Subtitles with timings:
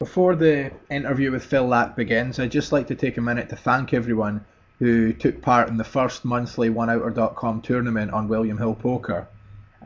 [0.00, 3.56] Before the interview with Phil Laak begins, I'd just like to take a minute to
[3.56, 4.42] thank everyone
[4.78, 9.28] who took part in the first monthly OneOuter.com tournament on William Hill Poker.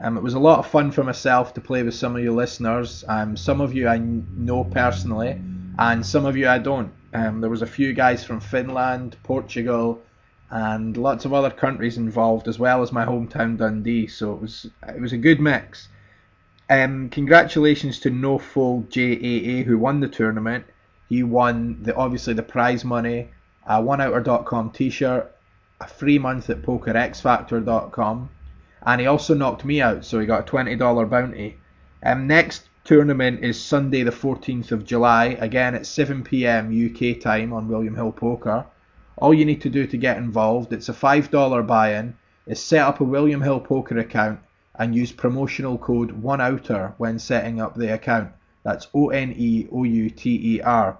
[0.01, 2.33] Um, it was a lot of fun for myself to play with some of you
[2.33, 3.03] listeners.
[3.09, 5.37] Um, some of you I know personally,
[5.81, 6.93] and some of you I don't.
[7.13, 10.01] Um, there was a few guys from Finland, Portugal,
[10.49, 14.07] and lots of other countries involved, as well as my hometown Dundee.
[14.07, 15.89] So it was it was a good mix.
[16.71, 20.65] Um, congratulations to No Fold JAA who won the tournament.
[21.11, 23.29] He won the obviously the prize money,
[23.67, 25.31] a OneOuter.com T-shirt,
[25.81, 28.31] a free month at PokerXFactor.com,
[28.87, 31.59] and he also knocked me out, so he got a twenty dollar bounty.
[32.03, 36.71] Um, next tournament is Sunday the 14th of July, again at 7 p.m.
[36.71, 38.65] UK time on William Hill Poker.
[39.17, 43.01] All you need to do to get involved, it's a $5 buy-in, is set up
[43.01, 44.41] a William Hill Poker account
[44.77, 48.33] and use promotional code ONEOUTER when setting up the account.
[48.65, 50.99] That's O N E O U T E R.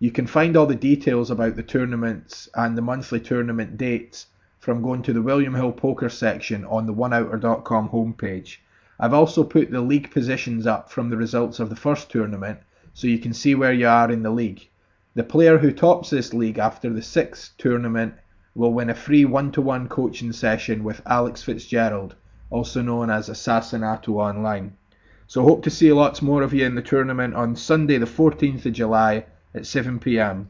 [0.00, 4.26] You can find all the details about the tournaments and the monthly tournament dates
[4.58, 8.56] from going to the William Hill Poker section on the OneOuter.com homepage.
[8.98, 12.58] I've also put the league positions up from the results of the first tournament
[12.94, 14.68] so you can see where you are in the league.
[15.14, 18.14] The player who tops this league after the sixth tournament
[18.54, 22.16] will win a free one to one coaching session with Alex Fitzgerald
[22.54, 24.76] also known as Assassinato Online.
[25.26, 28.64] So hope to see lots more of you in the tournament on Sunday the 14th
[28.64, 30.46] of July at 7pm.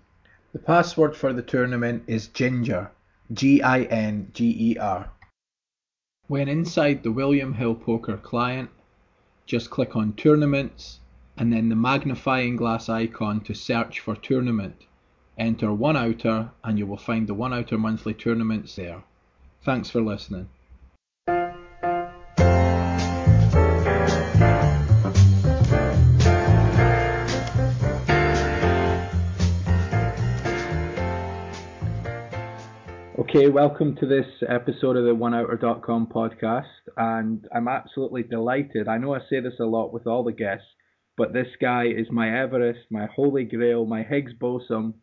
[0.52, 2.90] The password for the tournament is Ginger,
[3.32, 5.10] G-I-N-G-E-R.
[6.26, 8.68] When inside the William Hill Poker client,
[9.46, 11.00] just click on Tournaments
[11.38, 14.84] and then the magnifying glass icon to search for tournament.
[15.38, 19.02] Enter one outer and you will find the one outer monthly tournaments there.
[19.62, 20.50] Thanks for listening.
[33.34, 38.86] Okay, welcome to this episode of the OneOuter.com podcast, and I'm absolutely delighted.
[38.86, 40.68] I know I say this a lot with all the guests,
[41.16, 44.94] but this guy is my Everest, my Holy Grail, my Higgs boson.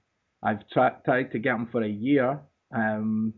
[0.41, 2.39] I've tra- tried to get him for a year.
[2.73, 3.33] Um,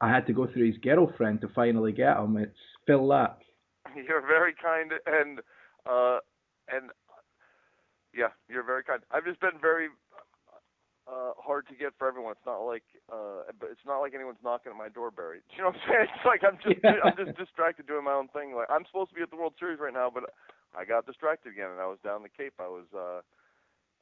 [0.00, 2.36] I had to go through his girlfriend to finally get him.
[2.36, 3.36] It's Phil Laak.
[3.94, 5.38] You're very kind, and
[5.88, 6.18] uh,
[6.68, 6.90] and
[8.12, 9.02] yeah, you're very kind.
[9.12, 9.86] I've just been very
[11.10, 12.32] uh, hard to get for everyone.
[12.38, 15.42] It's not like uh, but it's not like anyone's knocking at my door, Barry.
[15.58, 16.08] You know what I'm saying?
[16.14, 17.02] It's like I'm just yeah.
[17.02, 18.54] I'm just distracted doing my own thing.
[18.54, 20.30] Like I'm supposed to be at the World Series right now, but
[20.72, 22.54] I got distracted again, and I was down the Cape.
[22.62, 23.20] I was uh,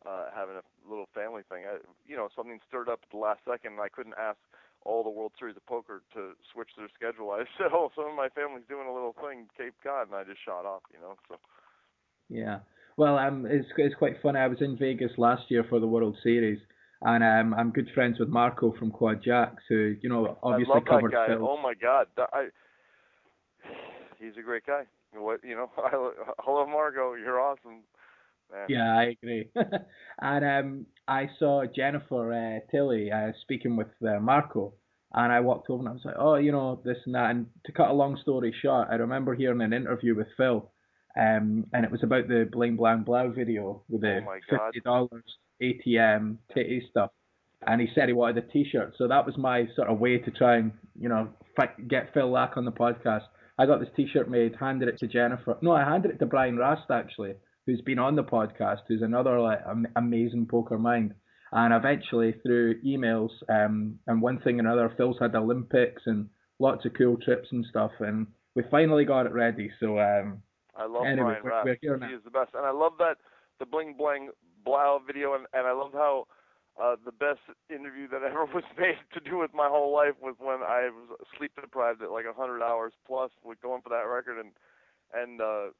[0.04, 1.64] uh, having a little family thing.
[1.64, 4.38] I, you know, something stirred up at the last second, and I couldn't ask
[4.84, 7.30] all the World Series of Poker to switch their schedule.
[7.34, 10.24] I said, "Oh, some of my family's doing a little thing, Cape Cod," and I
[10.24, 10.84] just shot off.
[10.92, 11.40] You know, so.
[12.28, 12.60] Yeah.
[12.96, 14.38] Well, um, it's it's quite funny.
[14.38, 16.58] I was in Vegas last year for the World Series,
[17.02, 20.84] and um, I'm good friends with Marco from QuadJacks, who you know obviously I love
[20.84, 21.12] covered.
[21.12, 21.34] That guy.
[21.34, 21.48] Phil.
[21.48, 22.46] Oh my God, I,
[24.18, 24.82] he's a great guy.
[25.14, 25.70] What you know?
[25.78, 25.90] I,
[26.40, 27.14] hello, Marco.
[27.14, 27.82] You're awesome.
[28.50, 28.66] Man.
[28.68, 29.50] Yeah, I agree.
[30.20, 34.72] and um, I saw Jennifer uh, Tilly uh, speaking with uh, Marco,
[35.12, 37.30] and I walked over and I was like, oh, you know, this and that.
[37.30, 40.70] And to cut a long story short, I remember hearing an interview with Phil,
[41.14, 45.24] um, and it was about the Bling Blang Blau video with the oh fifty dollars
[45.62, 47.10] ATM titty stuff,
[47.66, 48.94] and he said he wanted a T-shirt.
[48.96, 51.28] So that was my sort of way to try and you know
[51.88, 53.24] get Phil Laak on the podcast.
[53.58, 55.58] I got this T-shirt made, handed it to Jennifer.
[55.62, 57.34] No, I handed it to Brian Rast actually,
[57.66, 59.60] who's been on the podcast, who's another like
[59.96, 61.14] amazing poker mind.
[61.50, 66.84] And eventually, through emails um, and one thing and another, Phil's had Olympics and lots
[66.84, 69.70] of cool trips and stuff, and we finally got it ready.
[69.80, 70.42] So um,
[70.76, 71.64] I love anyway, Brian Rast.
[71.64, 72.08] We're here now.
[72.08, 73.16] He is the best, and I love that
[73.58, 74.30] the bling bling
[74.64, 76.26] Blau video, and, and I love how
[76.80, 80.36] uh, the best interview that ever was made to do with my whole life was
[80.38, 84.06] when I was sleep deprived at like a hundred hours plus with going for that
[84.06, 84.52] record, and
[85.14, 85.72] and uh,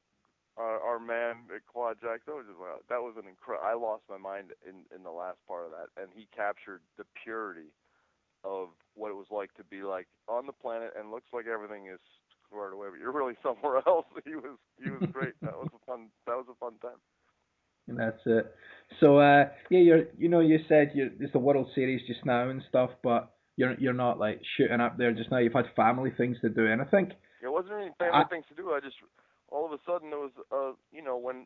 [0.57, 3.65] our, our man at QuadJacks, that was just wow, that was an incredible.
[3.65, 7.05] I lost my mind in in the last part of that, and he captured the
[7.23, 7.71] purity
[8.43, 11.87] of what it was like to be like on the planet, and looks like everything
[11.87, 11.99] is
[12.43, 14.05] squared away, but you're really somewhere else.
[14.25, 15.33] He was he was great.
[15.41, 16.99] that was a fun that was a fun time.
[17.89, 18.53] And that's it.
[18.99, 22.49] So uh, yeah, you're you know you said you it's the World Series just now
[22.49, 25.37] and stuff, but you're you're not like shooting up there just now.
[25.37, 28.45] You've had family things to do, and I think it wasn't any family I, things
[28.49, 28.71] to do.
[28.71, 28.95] I just
[29.49, 31.45] all of a sudden there was uh you know when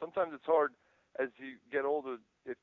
[0.00, 0.72] sometimes it's hard
[1.20, 2.16] as you get older.
[2.46, 2.56] If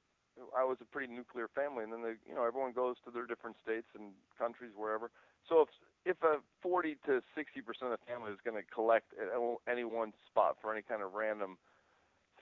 [0.58, 3.26] I was a pretty nuclear family, and then they you know everyone goes to their
[3.26, 5.12] different states and countries wherever.
[5.48, 5.70] So if
[6.06, 9.30] if a 40 to 60 percent of the family is going to collect at
[9.70, 11.58] any one spot for any kind of random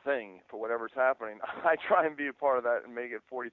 [0.03, 3.21] thing for whatever's happening, I try and be a part of that and make it
[3.31, 3.49] 43%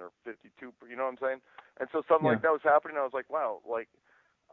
[0.00, 0.72] or 52.
[0.88, 1.40] You know what I'm saying?
[1.80, 2.32] And so something Yeah.
[2.32, 2.96] like that was happening.
[2.98, 3.88] I was like, wow, like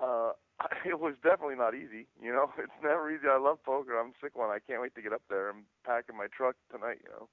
[0.02, 0.32] uh,
[0.86, 2.08] it was definitely not easy.
[2.22, 3.28] You know, it's never easy.
[3.30, 3.98] I love poker.
[4.00, 4.50] I'm sick one.
[4.50, 5.50] I can't wait to get up there.
[5.50, 7.00] I'm packing my truck tonight.
[7.04, 7.30] You know.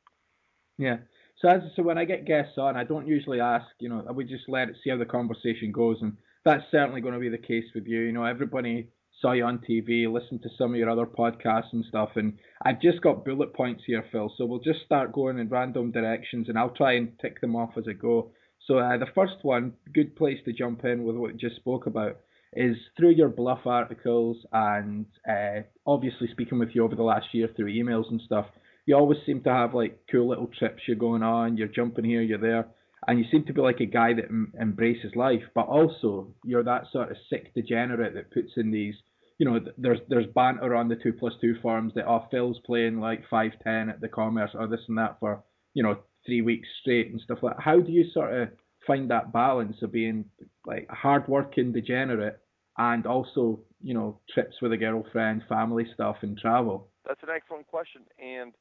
[0.79, 0.97] Yeah.
[1.41, 3.67] So as so when I get guests on, I don't usually ask.
[3.79, 7.15] You know, we just let it see how the conversation goes, and that's certainly going
[7.15, 8.01] to be the case with you.
[8.01, 8.89] You know, everybody
[9.21, 12.81] saw you on TV, listened to some of your other podcasts and stuff, and I've
[12.81, 14.33] just got bullet points here, Phil.
[14.37, 17.71] So we'll just start going in random directions, and I'll try and tick them off
[17.77, 18.31] as I go.
[18.67, 21.87] So uh, the first one, good place to jump in with what we just spoke
[21.87, 22.19] about,
[22.53, 27.49] is through your bluff articles and uh, obviously speaking with you over the last year
[27.55, 28.47] through emails and stuff.
[28.87, 31.57] You always seem to have like cool little trips you're going on.
[31.57, 32.69] You're jumping here, you're there,
[33.07, 35.43] and you seem to be like a guy that em- embraces life.
[35.55, 38.95] But also, you're that sort of sick degenerate that puts in these.
[39.39, 42.61] You know, th- there's there's banter on the two plus two forums that oh Phil's
[42.65, 45.43] playing like five ten at the commerce or this and that for
[45.75, 47.57] you know three weeks straight and stuff like.
[47.57, 47.63] That.
[47.63, 48.49] How do you sort of
[48.87, 50.25] find that balance of being
[50.65, 52.39] like a hard-working degenerate
[52.79, 56.89] and also you know trips with a girlfriend, family stuff, and travel?
[57.07, 58.53] That's an excellent question, and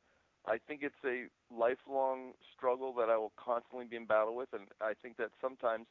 [0.48, 4.68] I think it's a lifelong struggle that I will constantly be in battle with, and
[4.80, 5.88] I think that sometimes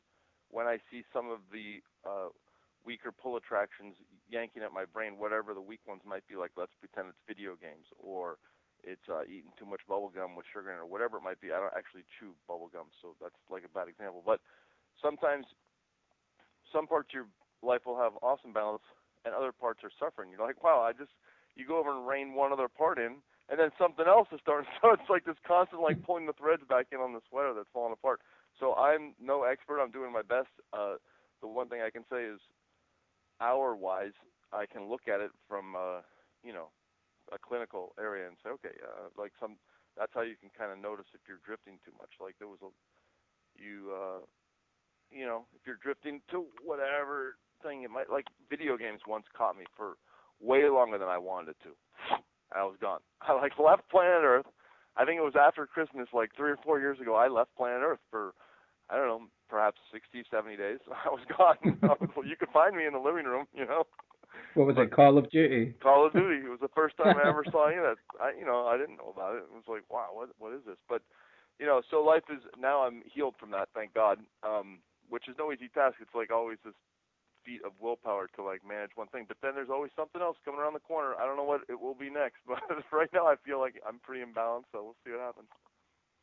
[0.50, 2.30] when I see some of the uh,
[2.86, 3.96] weaker pull attractions
[4.30, 7.58] yanking at my brain, whatever the weak ones might be, like let's pretend it's video
[7.58, 8.38] games or
[8.84, 11.40] it's uh, eating too much bubble gum with sugar in it or whatever it might
[11.40, 11.50] be.
[11.50, 14.22] I don't actually chew bubble gum, so that's like a bad example.
[14.24, 14.38] But
[15.02, 15.46] sometimes
[16.70, 17.28] some parts of your
[17.64, 18.84] life will have awesome balance,
[19.24, 20.30] and other parts are suffering.
[20.30, 21.10] You're like, wow, I just
[21.56, 24.68] you go over and rein one other part in, and then something else is starting.
[24.82, 27.68] So it's like this constant like pulling the threads back in on the sweater that's
[27.72, 28.20] falling apart.
[28.58, 29.80] So I'm no expert.
[29.80, 30.52] I'm doing my best.
[30.72, 30.96] Uh,
[31.40, 32.40] the one thing I can say is,
[33.40, 34.16] hour wise,
[34.52, 36.00] I can look at it from uh,
[36.42, 36.70] you know
[37.32, 39.56] a clinical area and say, okay, uh, like some.
[39.96, 42.10] That's how you can kind of notice if you're drifting too much.
[42.18, 42.70] Like there was a,
[43.54, 44.26] you, uh,
[45.08, 49.56] you know, if you're drifting to whatever thing it might like video games once caught
[49.56, 49.94] me for
[50.40, 51.70] way longer than I wanted to.
[52.54, 53.00] I was gone.
[53.22, 54.46] I like left planet Earth.
[54.96, 57.14] I think it was after Christmas, like three or four years ago.
[57.14, 58.32] I left planet Earth for,
[58.88, 60.78] I don't know, perhaps 60, 70 days.
[61.04, 61.58] I was gone.
[62.24, 63.84] you could find me in the living room, you know.
[64.54, 64.94] What was it?
[64.94, 65.74] Call of Duty.
[65.82, 66.46] Call of Duty.
[66.46, 67.98] It was the first time I ever saw any of that.
[68.20, 69.46] I, you know, I didn't know about it.
[69.50, 70.78] It was like, wow, what, what is this?
[70.88, 71.02] But,
[71.58, 72.82] you know, so life is now.
[72.82, 74.18] I'm healed from that, thank God.
[74.42, 74.78] Um,
[75.08, 75.96] which is no easy task.
[76.00, 76.74] It's like always this
[77.44, 79.24] feat of willpower to like manage one thing.
[79.28, 81.14] But then there's always something else coming around the corner.
[81.14, 82.60] I don't know what it will be next, but
[82.92, 84.70] right now I feel like I'm pretty imbalanced.
[84.72, 85.48] So we'll see what happens.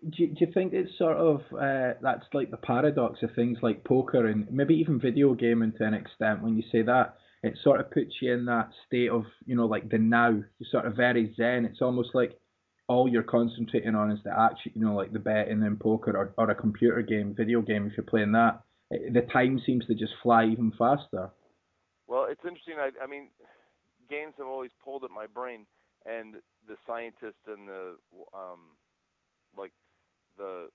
[0.03, 3.59] Do you, do you think it's sort of uh, that's like the paradox of things
[3.61, 7.57] like poker and maybe even video gaming to an extent when you say that it
[7.63, 10.85] sort of puts you in that state of you know like the now you're sort
[10.85, 12.39] of very zen it's almost like
[12.87, 16.33] all you're concentrating on is the action you know like the betting in poker or,
[16.37, 20.13] or a computer game video game if you're playing that the time seems to just
[20.21, 21.29] fly even faster
[22.07, 22.75] Well, it's interesting.
[22.77, 23.29] I, I mean,
[24.09, 25.65] games have always pulled at my brain,
[26.05, 26.35] and
[26.67, 27.95] the scientists and the
[28.35, 28.75] um,
[29.55, 29.71] like
[30.37, 30.67] the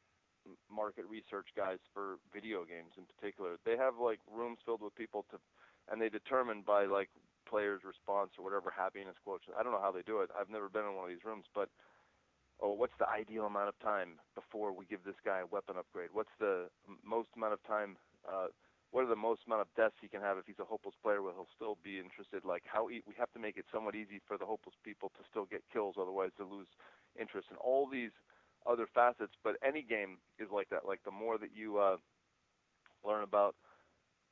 [0.70, 5.26] market research guys for video games in particular, they have like rooms filled with people
[5.30, 5.36] to,
[5.90, 7.10] and they determine by like
[7.48, 9.56] players' response or whatever happiness quotient.
[9.58, 10.30] I don't know how they do it.
[10.32, 11.68] I've never been in one of these rooms, but
[12.62, 16.10] oh, what's the ideal amount of time before we give this guy a weapon upgrade?
[16.12, 16.72] What's the
[17.04, 17.96] most amount of time?
[18.26, 18.48] Uh,
[18.90, 21.22] what are the most amount of deaths he can have if he's a hopeless player
[21.22, 22.44] where he'll still be interested?
[22.44, 25.22] Like how e- we have to make it somewhat easy for the hopeless people to
[25.28, 26.68] still get kills, otherwise they lose
[27.18, 28.14] interest in all these
[28.66, 29.34] other facets.
[29.42, 30.86] But any game is like that.
[30.86, 31.96] Like the more that you uh,
[33.04, 33.54] learn about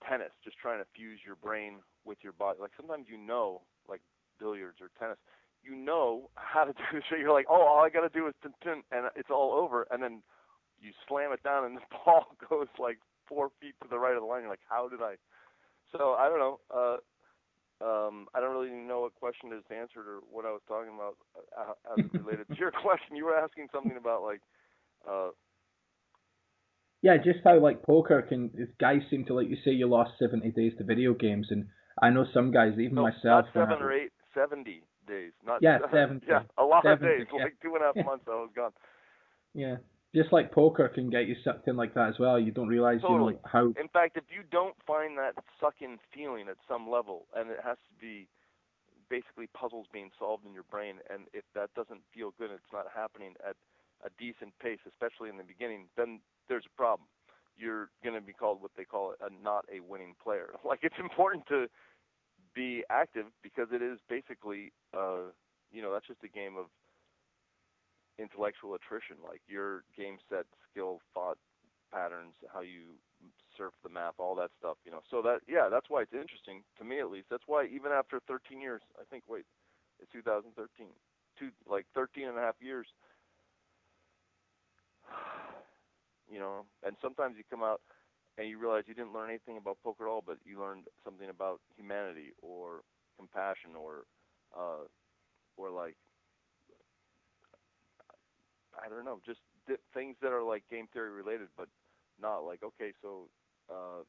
[0.09, 2.59] tennis, just trying to fuse your brain with your body.
[2.61, 4.01] Like sometimes you know, like
[4.39, 5.19] billiards or tennis,
[5.63, 7.21] you know how to do the shit.
[7.21, 9.87] You're like, oh, all I got to do is and it's all over.
[9.91, 10.23] And then
[10.81, 12.99] you slam it down, and the ball goes like
[13.29, 14.43] four feet to the right of the line.
[14.43, 15.15] You're like, how did I?
[15.93, 16.61] So I don't know.
[16.73, 16.97] Uh,
[17.85, 21.17] um, I don't really know what question is answered or what I was talking about
[21.59, 23.17] uh, as it related to your question.
[23.17, 24.41] You were asking something about like,
[25.09, 25.31] uh,
[27.03, 28.51] yeah just how like poker can
[28.81, 31.67] guys seem to like you say you lost 70 days to video games and
[32.01, 35.63] i know some guys even no, myself not seven uh, or eight, seventy days, not
[35.63, 36.27] Yeah, 70.
[36.29, 37.45] yeah, a lot 70, of days, yeah.
[37.45, 38.25] like two and a half months.
[38.29, 38.73] I was gone.
[39.55, 39.77] Yeah.
[40.15, 42.39] Just like poker can get you sucked in like that as well.
[42.39, 43.35] You don't realize, Totally.
[43.35, 43.67] you know, how.
[43.81, 47.77] In fact, if you don't find that suck-in feeling at some level, and it has
[47.89, 48.29] to be
[49.11, 52.87] basically puzzles being solved in your brain, and if that doesn't feel good, it's not
[52.95, 53.57] happening at
[54.05, 57.09] a decent pace, especially in the beginning, then there's a problem.
[57.57, 60.51] You're going to be called what they call a not a winning player.
[60.65, 61.67] Like it's important to
[62.55, 65.31] be active because it is basically, uh,
[65.73, 66.67] you know, that's just a game of
[68.19, 71.39] intellectual attrition, like your game set, skill, thought
[71.93, 72.99] patterns, how you
[73.57, 75.01] surf the map, all that stuff, you know.
[75.11, 77.27] So that yeah, that's why it's interesting to me at least.
[77.31, 79.45] That's why even after 13 years, I think wait,
[80.01, 80.55] it's 2013,
[81.39, 82.87] two like 13 and a half years.
[86.25, 87.83] You know, and sometimes you come out
[88.39, 91.29] and you realize you didn't learn anything about poker at all, but you learned something
[91.29, 92.81] about humanity or
[93.17, 94.09] compassion or
[94.57, 94.89] uh
[95.57, 95.97] or like
[98.85, 99.41] I don't know, just
[99.93, 101.69] things that are like game theory related, but
[102.21, 103.29] not like okay, so
[103.71, 104.03] uh,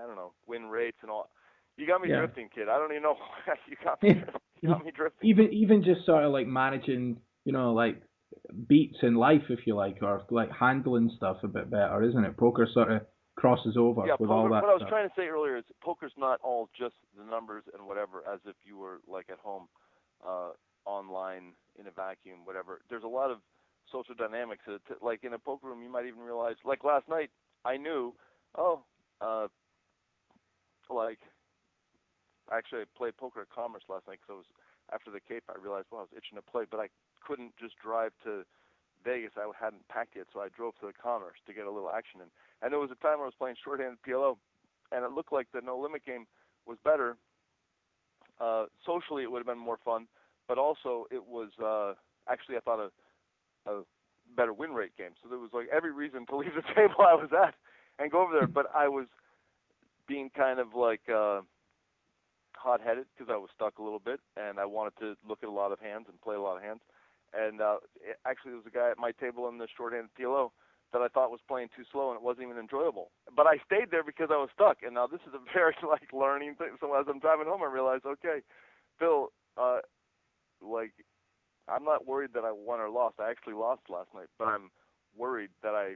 [0.00, 1.30] I don't know, win rates and all.
[1.76, 2.18] You got me yeah.
[2.18, 2.68] drifting, kid.
[2.68, 3.16] I don't even know.
[3.68, 4.22] you got me.
[4.62, 5.28] you got me drifting.
[5.28, 8.00] Even even just sort of like managing, you know, like
[8.68, 12.36] beats in life, if you like, or like handling stuff a bit better, isn't it?
[12.36, 13.02] Poker sort of
[13.36, 14.62] crosses over yeah, with poker, all that.
[14.62, 14.88] What I was stuff.
[14.88, 18.56] trying to say earlier is poker's not all just the numbers and whatever, as if
[18.64, 19.68] you were like at home,
[20.26, 20.50] uh,
[20.86, 22.80] online in a vacuum, whatever.
[22.88, 23.38] There's a lot of
[23.90, 24.64] social dynamics.
[25.02, 26.56] Like in a poker room, you might even realize.
[26.64, 27.30] Like last night,
[27.64, 28.14] I knew,
[28.56, 28.80] oh,
[29.20, 29.48] uh,
[30.88, 31.18] like
[32.52, 34.50] actually I played poker at Commerce last night because I was
[34.92, 35.44] after the Cape.
[35.50, 36.88] I realized well I was itching to play, but I
[37.26, 38.44] couldn't just drive to
[39.04, 39.32] Vegas.
[39.36, 42.20] I hadn't packed yet, so I drove to the Commerce to get a little action
[42.20, 42.30] in.
[42.62, 44.36] And there was a time I was playing shorthanded PLO,
[44.92, 46.26] and it looked like the no limit game
[46.66, 47.16] was better.
[48.40, 50.06] Uh, socially, it would have been more fun,
[50.48, 51.94] but also it was uh,
[52.30, 52.90] actually I thought a
[53.70, 53.82] a
[54.36, 55.12] better win rate game.
[55.22, 57.54] So there was like every reason to leave the table I was at
[57.98, 58.46] and go over there.
[58.46, 59.06] But I was
[60.08, 61.40] being kind of like uh,
[62.56, 65.48] hot headed because I was stuck a little bit and I wanted to look at
[65.48, 66.80] a lot of hands and play a lot of hands.
[67.34, 70.50] And uh, it, actually, there was a guy at my table in the short-handed PLO
[70.92, 73.10] that I thought was playing too slow and it wasn't even enjoyable.
[73.34, 74.78] But I stayed there because I was stuck.
[74.86, 76.78] And now this is a very like learning thing.
[76.80, 78.40] So as I'm driving home, I realized, okay,
[78.98, 79.82] Phil, uh,
[80.66, 80.92] like
[81.68, 83.16] I'm not worried that I won or lost.
[83.18, 84.70] I actually lost last night, but I'm
[85.16, 85.94] worried that I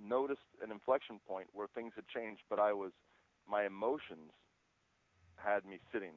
[0.00, 2.92] noticed an inflection point where things had changed, but I was
[3.48, 4.32] my emotions
[5.36, 6.14] had me sitting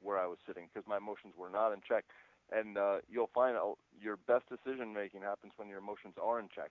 [0.00, 2.04] where I was sitting because my emotions were not in check.
[2.50, 6.48] And uh, you'll find uh, your best decision making happens when your emotions are in
[6.54, 6.70] check,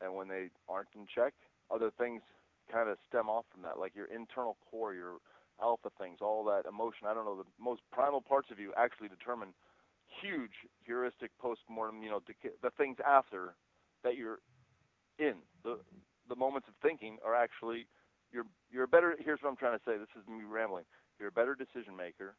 [0.00, 1.32] and when they aren't in check,
[1.74, 2.22] other things
[2.70, 5.18] kind of stem off from that, like your internal core, your
[5.62, 7.06] alpha things, all that emotion.
[7.06, 9.54] I don't know the most primal parts of you actually determine
[10.22, 12.20] huge heuristic post-mortem, you know,
[12.62, 13.54] the things after
[14.04, 14.38] that you're
[15.18, 15.34] in.
[15.64, 15.78] The
[16.28, 17.86] the moments of thinking are actually
[18.32, 19.96] you're you're a better here's what I'm trying to say.
[19.98, 20.84] This is me rambling.
[21.18, 22.34] You're a better decision maker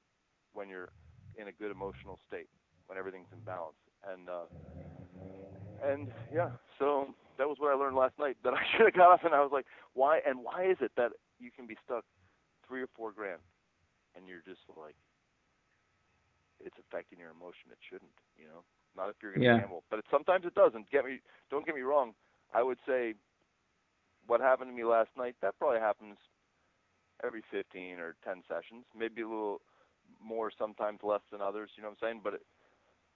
[0.54, 0.90] when you're
[1.36, 2.48] in a good emotional state,
[2.88, 3.78] when everything's in balance.
[4.08, 4.48] And uh
[5.84, 7.08] and yeah, so
[7.38, 9.42] that was what I learned last night that I should have got up and I
[9.42, 12.04] was like, why and why is it that you can be stuck
[12.70, 13.42] three or four grand
[14.16, 14.96] and you're just like
[16.60, 17.72] it's affecting your emotion.
[17.72, 18.68] It shouldn't, you know.
[18.98, 19.60] Not if you're going to yeah.
[19.60, 20.90] gamble, but it, sometimes it doesn't.
[20.92, 22.14] Get me, don't get me wrong.
[22.54, 23.14] I would say
[24.28, 25.36] what happened to me last night.
[25.42, 26.18] That probably happens
[27.24, 29.62] every 15 or 10 sessions, maybe a little
[30.22, 31.70] more, sometimes less than others.
[31.78, 32.22] You know what I'm saying?
[32.24, 32.46] But it,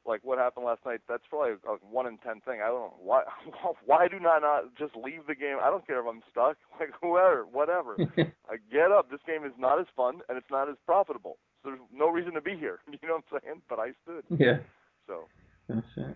[0.05, 2.59] like what happened last night, that's probably a one in ten thing.
[2.63, 3.23] I don't know why.
[3.85, 5.57] Why do not not just leave the game?
[5.61, 6.57] I don't care if I'm stuck.
[6.79, 7.95] Like whoever, whatever.
[8.17, 9.09] I get up.
[9.09, 12.33] This game is not as fun and it's not as profitable So there's no reason
[12.33, 12.79] to be here.
[12.91, 13.61] You know what I'm saying?
[13.69, 14.23] But I stood.
[14.39, 14.57] Yeah.
[15.07, 15.25] So.
[15.69, 16.15] That's it.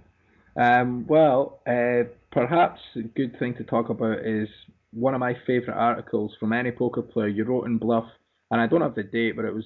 [0.57, 4.49] Um, well, uh, perhaps a good thing to talk about is
[4.91, 8.05] one of my favourite articles from any poker player you wrote in Bluff,
[8.49, 9.65] and I don't have the date, but it was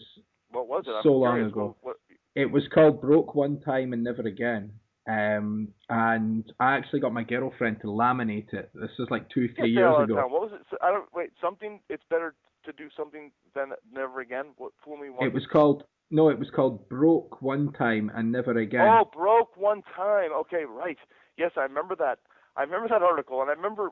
[0.52, 0.94] what was it?
[1.04, 1.78] so long ago.
[1.82, 1.91] What...
[2.36, 4.72] It was called Broke One Time and Never Again.
[5.10, 8.70] Um, and I actually got my girlfriend to laminate it.
[8.74, 10.16] This is like two, three years ago.
[10.28, 10.78] What was it?
[10.82, 11.32] I don't wait.
[11.42, 11.80] Something.
[11.90, 12.36] It's better
[12.66, 14.48] to do something than never again.
[14.58, 15.26] What fool me once?
[15.26, 18.82] It was called no, it was called Broke One Time and Never Again.
[18.82, 20.32] Oh, Broke One Time.
[20.42, 20.98] Okay, right.
[21.38, 22.20] Yes, I remember that.
[22.58, 23.90] I remember that article, and I remember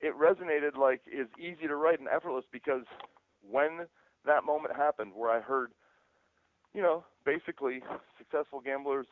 [0.00, 2.82] it resonated like is easy to write and effortless because
[3.48, 3.86] when
[4.26, 5.70] that moment happened, where I heard,
[6.74, 7.84] you know, basically
[8.16, 9.06] successful gamblers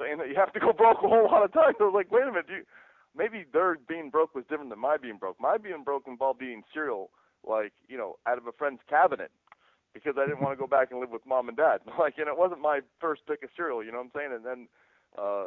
[0.00, 1.76] saying that you have to go broke a whole lot of times.
[1.80, 2.64] I was like, wait a minute, you,
[3.12, 5.36] maybe their being broke was different than my being broke.
[5.38, 7.10] My being broke involved eating cereal,
[7.46, 9.30] like you know, out of a friend's cabinet
[9.92, 11.80] because I didn't want to go back and live with mom and dad.
[11.98, 14.32] Like, and it wasn't my first pick of cereal, you know what I'm saying?
[14.32, 14.68] And then
[15.18, 15.46] uh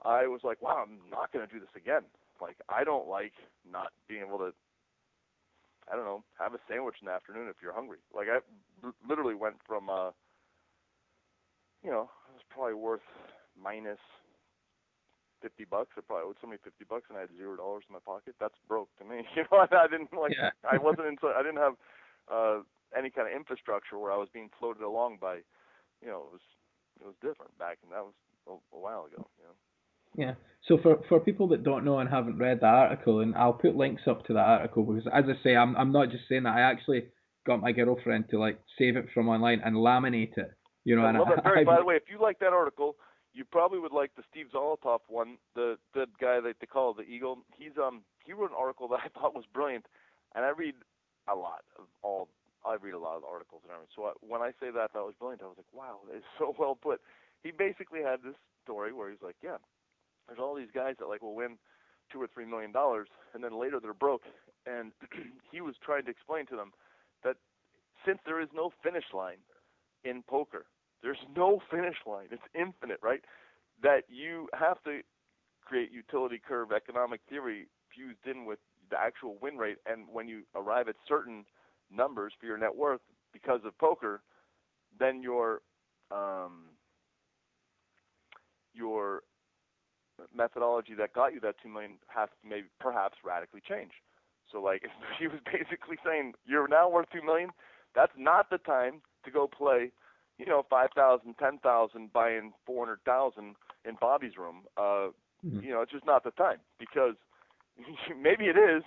[0.00, 2.06] I was like, wow, I'm not going to do this again.
[2.40, 3.32] Like, I don't like
[3.68, 4.54] not being able to
[5.90, 7.98] I don't know, have a sandwich in the afternoon if you're hungry.
[8.14, 8.38] Like I
[9.08, 10.10] literally went from uh
[11.82, 13.04] you know, it was probably worth
[13.60, 14.00] minus
[15.42, 15.94] fifty bucks.
[15.96, 18.34] I probably owed somebody fifty bucks, and I had zero dollars in my pocket.
[18.40, 19.22] That's broke to me.
[19.36, 20.32] You know, I, I didn't like.
[20.34, 20.50] Yeah.
[20.66, 21.16] I wasn't in.
[21.22, 21.74] I didn't have
[22.30, 22.60] uh
[22.96, 25.44] any kind of infrastructure where I was being floated along by,
[26.00, 26.46] you know, it was
[27.00, 28.14] it was different back, and that was
[28.48, 29.28] a, a while ago.
[29.38, 29.56] You know.
[30.16, 30.34] Yeah.
[30.66, 33.76] So for for people that don't know and haven't read the article, and I'll put
[33.76, 36.56] links up to that article because, as I say, I'm I'm not just saying that.
[36.56, 37.06] I actually
[37.46, 40.52] got my girlfriend to like save it from online and laminate it.
[40.84, 41.46] You know, I and love I, that.
[41.58, 42.96] I, by the way, if you like that article,
[43.32, 45.38] you probably would like the Steve Zolotow one.
[45.54, 47.38] The the guy that they call the Eagle.
[47.56, 49.86] He's um he wrote an article that I thought was brilliant,
[50.34, 50.74] and I read
[51.30, 52.28] a lot of all.
[52.66, 53.94] I read a lot of articles and everything.
[53.94, 56.54] So I, when I say that that was brilliant, I was like, wow, it's so
[56.58, 57.00] well put.
[57.42, 59.62] He basically had this story where he's like, yeah,
[60.26, 61.56] there's all these guys that like will win
[62.12, 64.22] two or three million dollars, and then later they're broke.
[64.66, 64.92] And
[65.52, 66.72] he was trying to explain to them
[67.22, 67.36] that
[68.04, 69.38] since there is no finish line
[70.04, 70.66] in poker,
[71.02, 72.26] there's no finish line.
[72.30, 73.20] It's infinite, right?
[73.82, 75.00] That you have to
[75.64, 78.58] create utility curve economic theory fused in with
[78.90, 79.78] the actual win rate.
[79.86, 81.44] And when you arrive at certain
[81.94, 83.00] numbers for your net worth
[83.32, 84.22] because of poker,
[84.98, 85.60] then your
[86.10, 86.70] um,
[88.72, 89.22] your
[90.34, 93.92] methodology that got you that two million has to maybe perhaps radically change.
[94.50, 94.82] So like
[95.18, 97.50] he was basically saying you're now worth two million.
[97.94, 99.92] That's not the time to go play,
[100.38, 104.62] you know, five thousand, ten thousand, buying four hundred thousand in Bobby's room.
[104.76, 105.08] Uh,
[105.44, 105.62] Mhm.
[105.62, 107.14] You know, it's just not the time because
[108.20, 108.82] maybe it is.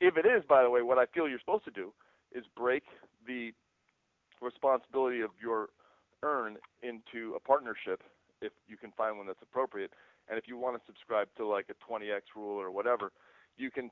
[0.00, 1.92] If it is, by the way, what I feel you're supposed to do
[2.32, 2.84] is break
[3.26, 3.52] the
[4.40, 5.68] responsibility of your
[6.22, 8.02] earn into a partnership
[8.40, 9.92] if you can find one that's appropriate.
[10.28, 13.12] And if you want to subscribe to like a 20x rule or whatever,
[13.56, 13.90] you can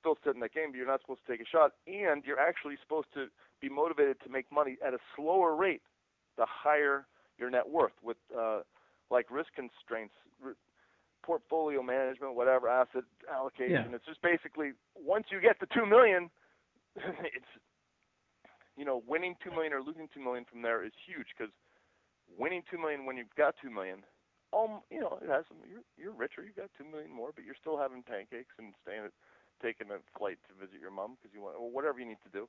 [0.00, 1.72] still sit in that game, but you're not supposed to take a shot.
[1.86, 3.26] And you're actually supposed to
[3.60, 5.82] be motivated to make money at a slower rate
[6.36, 7.06] the higher
[7.38, 8.60] your net worth with uh,
[9.10, 10.14] like risk constraints,
[10.44, 10.56] r-
[11.22, 13.90] portfolio management, whatever, asset allocation.
[13.90, 13.96] Yeah.
[13.96, 16.30] It's just basically once you get to two million,
[16.96, 17.52] it's
[18.76, 21.52] you know winning two million or losing two million from there is huge because
[22.38, 24.04] winning two million when you've got two million,
[24.52, 25.58] um, you know it has some.
[25.68, 29.04] You're you're richer, you've got two million more, but you're still having pancakes and staying
[29.08, 29.12] at
[29.62, 32.32] taking a flight to visit your mom because you want or whatever you need to
[32.32, 32.48] do.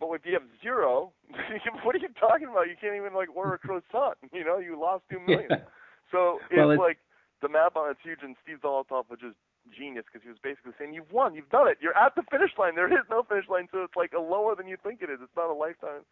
[0.00, 1.12] But if you have zero,
[1.84, 2.68] what are you talking about?
[2.68, 4.18] You can't even like order a croissant.
[4.32, 5.48] You know, you lost two million.
[5.50, 5.68] Yeah.
[6.10, 6.98] So it's Well, it's- like
[7.40, 9.36] the map on it's huge, and Steve Zolotow was just
[9.76, 12.50] genius because he was basically saying, "You've won, you've done it, you're at the finish
[12.58, 12.74] line.
[12.74, 15.18] There is no finish line, so it's like a lower than you think it is.
[15.22, 16.02] It's not a lifetime."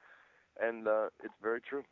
[0.61, 1.85] And uh, it's very true.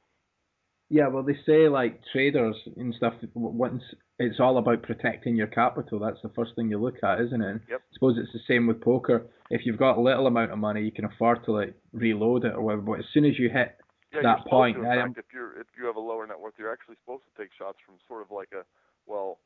[0.90, 3.14] Yeah, well, they say like traders and stuff.
[3.34, 3.82] Once
[4.18, 7.60] it's all about protecting your capital, that's the first thing you look at, isn't it?
[7.68, 7.80] Yep.
[7.80, 9.26] I suppose it's the same with poker.
[9.50, 12.54] If you've got a little amount of money, you can afford to like reload it
[12.54, 12.82] or whatever.
[12.82, 13.76] But as soon as you hit
[14.14, 16.54] Yeah, that point, To, fact, am- if you're if you have a lower net worth,
[16.58, 18.64] you're actually supposed to take shots from sort of like a
[19.06, 19.38] well,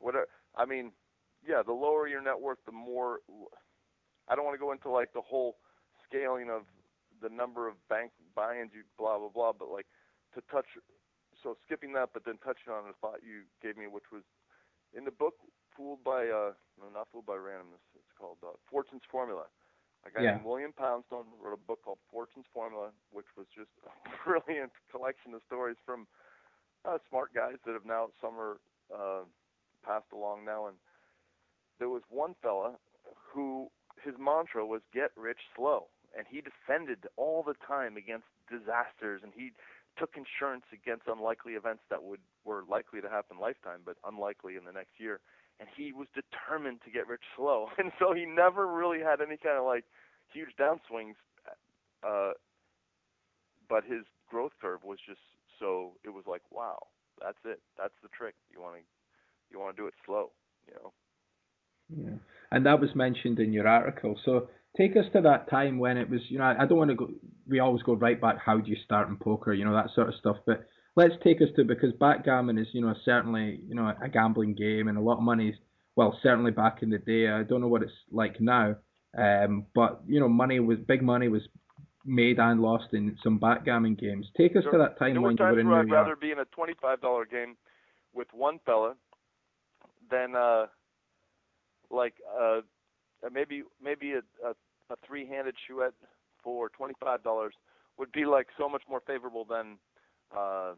[0.00, 0.26] whatever.
[0.56, 0.92] I mean,
[1.46, 3.20] yeah, the lower your net worth, the more.
[4.28, 5.56] I don't want to go into like the whole
[6.06, 6.62] scaling of
[7.20, 9.86] the number of bank buy-ins, you blah blah blah, but like
[10.34, 10.66] to touch.
[11.42, 14.22] So skipping that, but then touching on a thought you gave me, which was
[14.96, 15.34] in the book
[15.76, 19.44] "Fooled by" uh no, not "Fooled by Randomness." It's called uh, "Fortune's Formula."
[20.06, 20.30] A guy Yeah.
[20.30, 23.90] named William Poundstone wrote a book called Fortune's Formula, which was just a
[24.24, 26.06] brilliant collection of stories from
[26.84, 28.58] uh, smart guys that have now some are
[28.94, 29.24] uh,
[29.84, 30.66] passed along now.
[30.66, 30.76] And
[31.78, 32.76] there was one fella
[33.32, 33.68] who
[34.04, 39.32] his mantra was "Get rich slow," and he defended all the time against disasters, and
[39.34, 39.52] he
[39.98, 44.64] took insurance against unlikely events that would were likely to happen lifetime, but unlikely in
[44.64, 45.20] the next year
[45.60, 47.66] and he was determined to get rich slow.
[47.78, 49.84] And so he never really had any kind of like
[50.32, 51.14] huge downswings.
[52.06, 52.32] Uh,
[53.68, 55.20] but his growth curve was just
[55.58, 56.78] so it was like, wow,
[57.20, 57.60] that's it.
[57.76, 58.34] That's the trick.
[58.52, 58.82] You want to
[59.50, 60.30] you want to do it slow,
[60.66, 60.92] you know.
[61.88, 62.18] Yeah.
[62.50, 64.18] And that was mentioned in your article.
[64.24, 66.90] So take us to that time when it was, you know, I I don't want
[66.90, 67.08] to go,
[67.48, 70.08] we always go right back, how do you start in poker, you know, that sort
[70.08, 70.36] of stuff.
[70.46, 74.54] But let's take us to, because backgammon is, you know, certainly, you know, a gambling
[74.54, 75.54] game and a lot of money,
[75.96, 78.76] well, certainly back in the day, I don't know what it's like now.
[79.16, 81.42] Um, but, you know, money was, big money was
[82.04, 84.26] made and lost in some backgammon games.
[84.36, 85.90] Take us to that time there when you were in New I'd York.
[85.90, 87.56] rather be in a twenty-five dollar game
[88.14, 88.94] with one fella
[90.10, 90.66] than uh,
[91.90, 92.60] like uh,
[93.32, 94.50] maybe maybe a, a,
[94.90, 95.94] a three-handed chouette
[96.42, 97.54] for twenty-five dollars
[97.98, 99.78] would be like so much more favorable than
[100.36, 100.72] uh,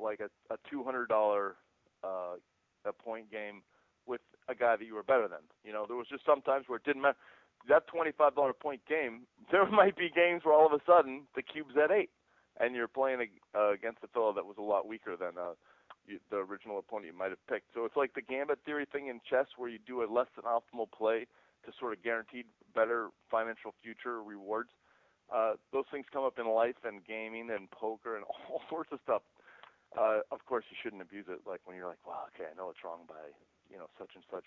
[0.00, 1.56] like a, a two hundred dollar
[2.02, 2.36] uh,
[2.84, 3.62] a point game
[4.06, 5.40] with a guy that you were better than.
[5.64, 7.18] You know, there was just some times where it didn't matter.
[7.68, 11.42] That twenty-five dollar point game, there might be games where all of a sudden the
[11.42, 12.10] cube's at eight,
[12.60, 15.54] and you're playing uh, against a fellow that was a lot weaker than uh,
[16.06, 17.74] you, the original opponent you might have picked.
[17.74, 20.44] So it's like the gambit theory thing in chess, where you do a less than
[20.44, 21.26] optimal play
[21.64, 24.70] to sort of guaranteed better financial future rewards.
[25.32, 29.00] Uh, those things come up in life and gaming and poker and all sorts of
[29.02, 29.22] stuff.
[29.96, 31.40] uh, of course, you shouldn't abuse it.
[31.46, 33.32] Like when you're like, well, okay, I know it's wrong by
[33.70, 34.44] you know such and such,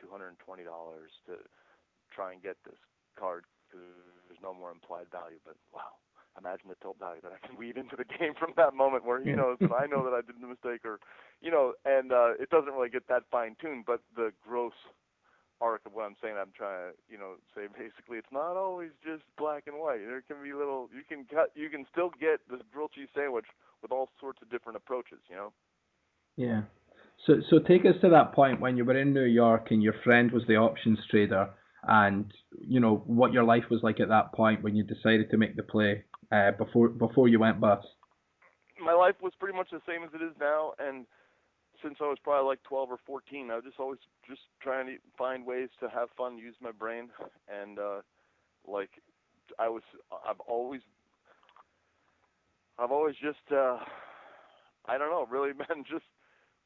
[0.00, 1.36] two hundred and twenty dollars to
[2.14, 2.78] try and get this
[3.18, 3.84] card because
[4.28, 5.38] there's no more implied value.
[5.44, 5.98] But wow,
[6.38, 9.22] imagine the tilt value that I can weave into the game from that moment where
[9.22, 10.98] he knows that I know that I did the mistake, or
[11.40, 13.84] you know, and uh, it doesn't really get that fine tuned.
[13.86, 14.74] But the gross
[15.60, 18.90] arc of what I'm saying, I'm trying to, you know, say basically it's not always
[19.04, 20.00] just black and white.
[20.04, 23.46] There can be little, you can cut, you can still get this grilled cheese sandwich
[23.82, 25.52] with all sorts of different approaches, you know.
[26.36, 26.62] Yeah.
[27.26, 29.94] So so take us to that point when you were in New York and your
[30.04, 31.48] friend was the options trader,
[31.86, 35.36] and you know what your life was like at that point when you decided to
[35.36, 37.86] make the play uh, before before you went bust.
[38.84, 41.06] My life was pretty much the same as it is now, and
[41.82, 44.96] since I was probably like 12 or 14, I was just always just trying to
[45.16, 47.08] find ways to have fun, use my brain,
[47.48, 48.00] and uh,
[48.66, 48.90] like
[49.58, 49.82] I was,
[50.28, 50.80] I've always,
[52.78, 53.78] I've always just, uh,
[54.86, 56.06] I don't know, really been just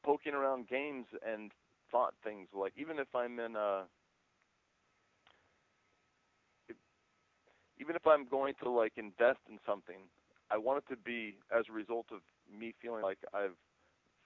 [0.05, 1.51] poking around games and
[1.91, 3.83] thought things like even if I'm in uh
[6.69, 6.77] if,
[7.81, 10.07] even if I'm going to like invest in something,
[10.51, 13.57] I want it to be as a result of me feeling like I've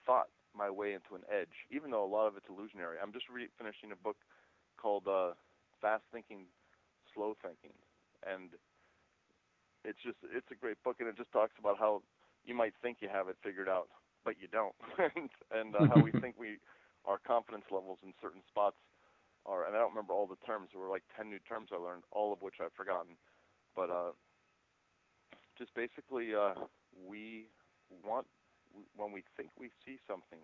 [0.06, 2.96] thought my way into an edge, even though a lot of it's illusionary.
[3.02, 4.16] I'm just re- finishing a book
[4.76, 5.32] called uh,
[5.80, 6.44] Fast Thinking,
[7.14, 7.74] Slow Thinking,
[8.26, 8.50] and
[9.84, 12.02] it's just it's a great book, and it just talks about how
[12.44, 13.88] you might think you have it figured out,
[14.24, 16.58] but you don't, and, and uh, how we think we
[17.04, 18.78] our confidence levels in certain spots
[19.46, 19.66] are.
[19.66, 20.70] And I don't remember all the terms.
[20.72, 23.18] There were like ten new terms I learned, all of which I've forgotten,
[23.74, 24.12] but uh,
[25.58, 26.54] just basically uh,
[26.92, 27.46] we
[28.04, 28.26] want
[28.96, 30.40] when we think we see something,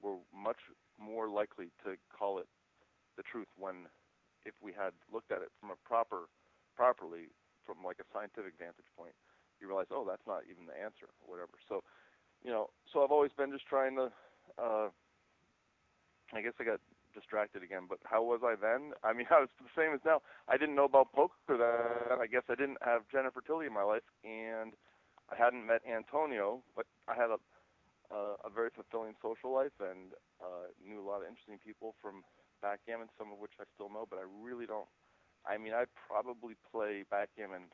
[0.00, 0.58] we're much
[0.98, 2.48] more likely to call it
[3.16, 3.88] the truth when
[4.44, 6.28] if we had looked at it from a proper
[6.76, 7.28] properly
[7.66, 9.12] from like a scientific vantage point
[9.60, 11.52] you realize oh that's not even the answer or whatever.
[11.68, 11.84] So
[12.44, 14.10] you know so i've always been just trying to
[14.58, 14.88] uh
[16.34, 16.80] i guess i got
[17.14, 20.20] distracted again but how was i then i mean i was the same as now
[20.48, 23.82] i didn't know about poker then i guess i didn't have jennifer tilly in my
[23.82, 24.74] life and
[25.32, 27.40] I hadn't met Antonio, but I had a
[28.12, 32.20] uh, a very fulfilling social life and uh, knew a lot of interesting people from
[32.60, 34.84] backgammon, some of which I still know, but I really don't.
[35.48, 37.72] I mean, I probably play backgammon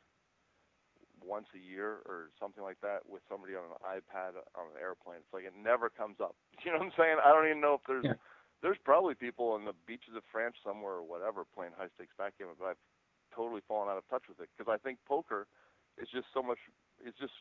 [1.19, 5.19] once a year or something like that with somebody on an iPad on an airplane.
[5.19, 6.35] It's like it never comes up.
[6.63, 7.17] You know what I'm saying?
[7.23, 8.19] I don't even know if there's yeah.
[8.61, 12.55] There's probably people on the beaches of France somewhere or whatever playing high stakes backgammon,
[12.59, 12.83] but I've
[13.35, 15.47] totally fallen out of touch with it because I think poker
[15.97, 16.59] is just so much.
[16.99, 17.35] It's just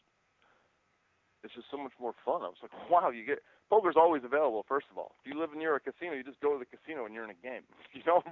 [1.42, 2.42] it's just so much more fun.
[2.42, 4.64] I was like, wow, you get poker's always available.
[4.68, 7.06] First of all, if you live near a casino, you just go to the casino
[7.06, 7.66] and you're in a game.
[7.94, 8.22] You know,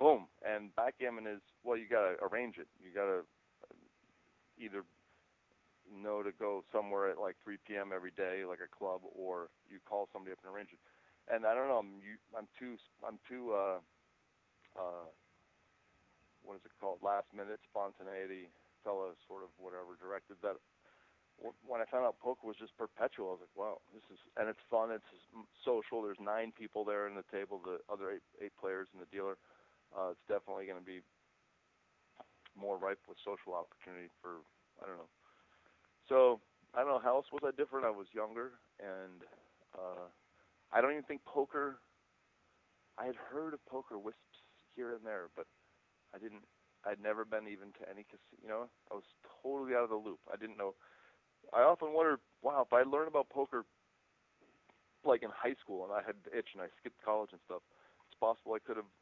[0.00, 0.26] boom.
[0.42, 2.66] And backgammon is well, you gotta arrange it.
[2.82, 3.22] You gotta
[4.58, 4.82] either
[5.92, 7.90] know to go somewhere at like 3 p.m.
[7.94, 10.78] every day, like a club, or you call somebody up and arrange it.
[11.32, 12.02] And I don't know, I'm
[12.36, 13.80] I'm too I'm too uh
[14.76, 15.08] uh
[16.44, 17.00] what is it called?
[17.00, 18.52] Last minute spontaneity
[18.84, 20.60] fella, sort of whatever directed that
[21.66, 24.46] when I found out poker was just perpetual, I was like, wow, this is and
[24.48, 24.92] it's fun.
[24.92, 25.08] It's
[25.64, 26.02] social.
[26.02, 27.58] There's nine people there in the table.
[27.58, 29.36] The other eight eight players and the dealer.
[29.94, 31.02] Uh, it's definitely going to be
[32.58, 34.42] more ripe with social opportunity for
[34.82, 35.12] I don't know.
[36.08, 36.40] So
[36.74, 37.86] I don't know how else was I different.
[37.86, 39.26] I was younger and
[39.74, 40.06] uh,
[40.72, 41.78] I don't even think poker.
[42.98, 44.38] I had heard of poker wisps
[44.74, 45.46] here and there, but
[46.14, 46.42] I didn't.
[46.86, 48.38] I'd never been even to any casino.
[48.42, 49.04] You know, I was
[49.42, 50.20] totally out of the loop.
[50.32, 50.74] I didn't know
[51.52, 53.64] I often wonder, wow, if I learned about poker
[55.04, 57.60] like in high school and I had the itch and I skipped college and stuff,
[58.08, 58.92] it's possible I could have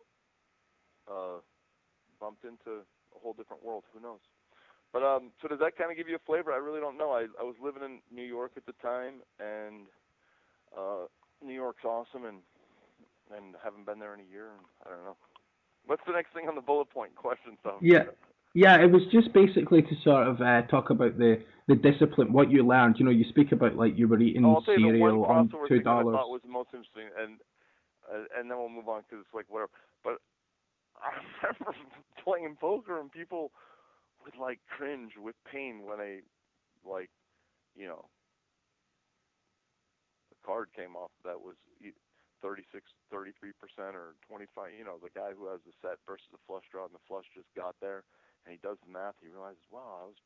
[1.06, 1.38] uh,
[2.18, 2.82] bumped into
[3.14, 3.84] a whole different world.
[3.94, 4.18] Who knows?
[4.92, 6.52] But um, so does that kind of give you a flavor?
[6.52, 7.12] I really don't know.
[7.12, 9.86] I I was living in New York at the time, and
[10.76, 11.08] uh,
[11.44, 12.38] New York's awesome, and
[13.34, 15.16] and haven't been there in a year, and I don't know.
[15.86, 17.56] What's the next thing on the bullet point question?
[17.62, 18.04] So yeah,
[18.54, 22.50] yeah, it was just basically to sort of uh, talk about the, the discipline, what
[22.50, 22.96] you learned.
[22.98, 26.14] You know, you speak about like you were eating oh, cereal on two dollars.
[26.14, 27.40] I thought was the most interesting, and
[28.12, 29.70] uh, and then we'll move on because it's like whatever.
[30.04, 30.18] But
[31.02, 31.78] I remember
[32.22, 33.50] playing poker and people
[34.24, 36.20] would like cringe with pain when I
[36.88, 37.10] like
[37.74, 38.04] you know
[40.44, 41.56] card came off that was
[42.42, 42.66] 36,
[43.10, 44.74] 33 percent or 25.
[44.74, 47.26] You know, the guy who has the set versus the flush draw, and the flush
[47.32, 48.02] just got there
[48.44, 50.18] and he does the math, he realizes, wow, I was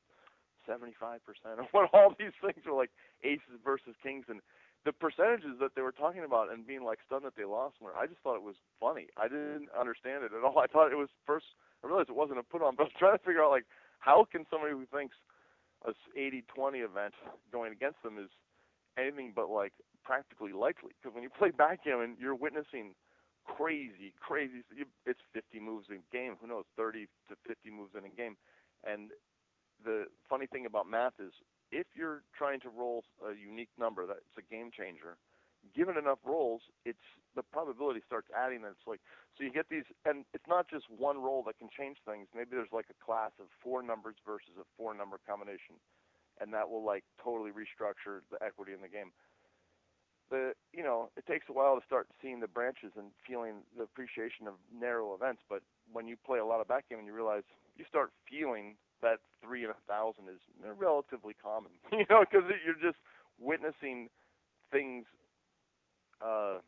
[0.64, 1.20] 75%
[1.58, 2.90] or what all these things were like
[3.22, 4.40] aces versus kings and
[4.84, 7.94] the percentages that they were talking about and being like stunned that they lost were
[7.94, 9.08] I just thought it was funny.
[9.16, 10.58] I didn't understand it at all.
[10.58, 11.46] I thought it was first
[11.82, 13.66] I realized it wasn't a put on, but I was trying to figure out like
[13.98, 15.16] how can somebody who thinks
[15.86, 17.14] a 80-20 event
[17.52, 18.30] going against them is
[18.98, 19.72] anything but like
[20.04, 22.94] practically likely because when you play backgammon, you're witnessing
[23.46, 24.62] crazy, crazy.
[25.06, 26.34] It's 50 moves in a game.
[26.40, 28.36] Who knows, 30 to 50 moves in a game.
[28.84, 29.10] And
[29.84, 31.32] the funny thing about math is,
[31.72, 35.18] if you're trying to roll a unique number that's a game changer,
[35.74, 37.02] given enough rolls, it's
[37.34, 38.62] the probability starts adding.
[38.62, 39.00] And it's like
[39.36, 42.28] so you get these, and it's not just one roll that can change things.
[42.34, 45.76] Maybe there's like a class of four numbers versus a four number combination,
[46.40, 49.12] and that will like totally restructure the equity in the game.
[50.30, 53.84] The you know it takes a while to start seeing the branches and feeling the
[53.84, 57.44] appreciation of narrow events but when you play a lot of backgammon you realize
[57.76, 60.40] you start feeling that three in a thousand is
[60.76, 62.98] relatively common you know because you're just
[63.38, 64.08] witnessing
[64.72, 65.06] things
[66.20, 66.58] uh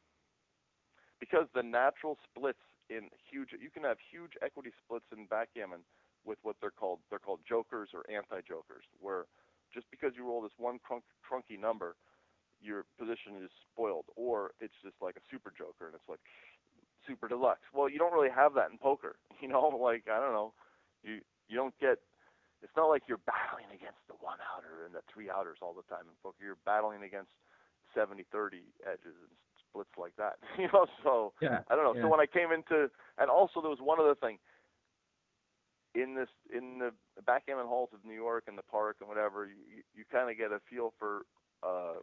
[1.18, 5.81] because the natural splits in huge you can have huge equity splits in backgammon
[6.24, 7.00] with what they're called.
[7.11, 9.24] They're called jokers or anti jokers where
[9.72, 11.96] just because you roll this one crunk, trunky number
[12.61, 16.20] your position is spoiled, or it's just like a super joker and it's like
[17.07, 17.62] super deluxe.
[17.72, 19.16] Well, you don't really have that in poker.
[19.38, 20.50] You know, like I don't know,
[21.07, 22.02] you you don't get.
[22.59, 25.87] It's not like you're battling against the one outer and the three outers all the
[25.87, 26.42] time in poker.
[26.42, 27.31] You're battling against
[27.94, 29.31] 70-30 edges and
[29.62, 30.42] splits like that.
[30.59, 31.94] You know, so yeah, I don't know.
[31.94, 32.02] Yeah.
[32.02, 34.42] So when I came into, and also there was one other thing
[35.94, 39.83] in this in the backgammon halls of New York and the park and whatever, you
[39.94, 41.22] you, kind of get a feel for
[41.62, 42.01] uh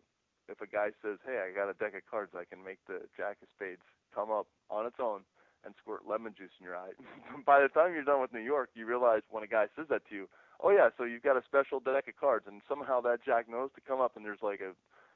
[0.47, 3.01] if a guy says, "Hey, I got a deck of cards, I can make the
[3.17, 3.81] Jack of Spades
[4.13, 5.21] come up on its own
[5.65, 6.93] and squirt lemon juice in your eye."
[7.45, 10.07] By the time you're done with New York, you realize when a guy says that
[10.09, 10.29] to you,
[10.61, 13.69] "Oh yeah, so you've got a special deck of cards, and somehow that Jack knows
[13.75, 14.73] to come up, and there's like a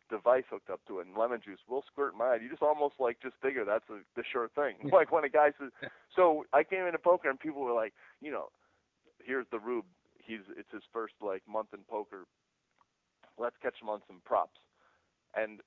[0.09, 2.95] device hooked up to it, and lemon juice will squirt my eye." You just almost
[2.99, 4.75] like just figure that's a, the sure thing.
[4.83, 4.95] Yeah.
[4.95, 5.69] Like when a guy says,
[6.15, 8.49] "So I came into poker, and people were like, you know,
[9.23, 9.85] here's the rube.
[10.17, 12.25] He's it's his first like month in poker.
[13.37, 14.59] Let's catch him on some props."
[15.35, 15.61] and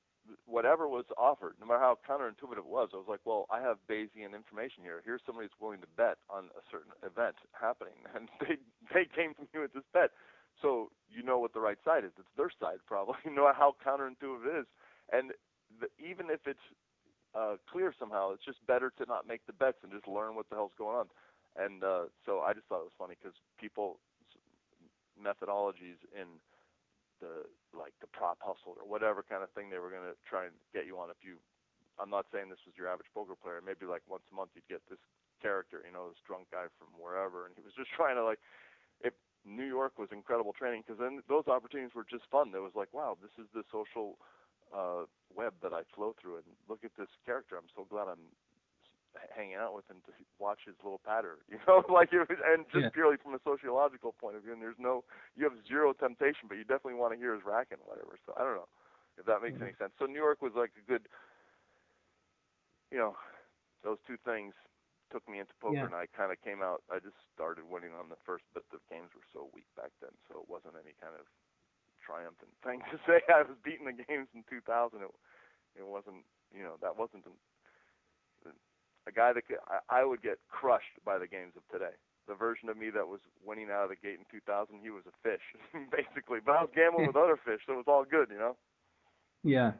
[0.46, 3.78] whatever was offered, no matter how counterintuitive it was, I was like, well, I have
[3.90, 5.02] Bayesian information here.
[5.04, 8.56] Here's somebody who's willing to bet on a certain event happening, and they
[8.94, 10.10] they came to me with this bet.
[10.60, 12.12] So you know what the right side is.
[12.18, 13.16] It's their side, probably.
[13.24, 14.66] You know how counterintuitive it is,
[15.12, 15.32] and
[15.80, 16.66] the, even if it's
[17.34, 20.48] uh, clear somehow, it's just better to not make the bets and just learn what
[20.50, 21.06] the hell's going on.
[21.56, 24.00] And uh, so I just thought it was funny because people
[25.20, 26.40] methodologies in
[27.20, 30.48] the like the prop hustle or whatever kind of thing they were going to try
[30.48, 31.12] and get you on.
[31.12, 31.36] If you,
[32.00, 33.60] I'm not saying this was your average poker player.
[33.60, 35.00] Maybe like once a month you'd get this
[35.40, 38.40] character, you know, this drunk guy from wherever, and he was just trying to like.
[39.02, 42.54] If New York was incredible training because then those opportunities were just fun.
[42.54, 44.14] It was like, wow, this is the social
[44.70, 47.58] uh, web that I flow through, and look at this character.
[47.58, 48.30] I'm so glad I'm
[49.34, 52.64] hanging out with him to watch his little patter, you know, like it was, and
[52.72, 52.94] just Yeah.
[52.94, 54.52] purely from a sociological point of view.
[54.52, 55.04] And there's no,
[55.36, 58.16] you have zero temptation, but you definitely want to hear his racket and whatever.
[58.26, 58.68] So I don't know
[59.18, 59.62] if that makes Mhm.
[59.62, 59.92] any sense.
[59.98, 61.08] So New York was like a good,
[62.90, 63.16] you know,
[63.84, 64.54] those two things
[65.10, 65.84] took me into poker, Yeah.
[65.84, 66.82] and I kind of came out.
[66.88, 70.12] I just started winning on the first, but the games were so weak back then,
[70.28, 71.28] so it wasn't any kind of
[72.00, 73.20] triumphant thing to say.
[73.28, 75.02] I was beating the games in 2000.
[75.02, 75.10] It,
[75.76, 77.24] it wasn't, you know, that wasn't
[79.06, 81.94] a, guy that could, I, I would get crushed by the games of today.
[82.28, 85.02] The version of me that was winning out of the gate in 2000, he was
[85.06, 85.42] a fish,
[85.90, 86.38] basically.
[86.44, 88.56] But I was gambling with other fish, so it was all good, you know.
[89.42, 89.72] Yeah.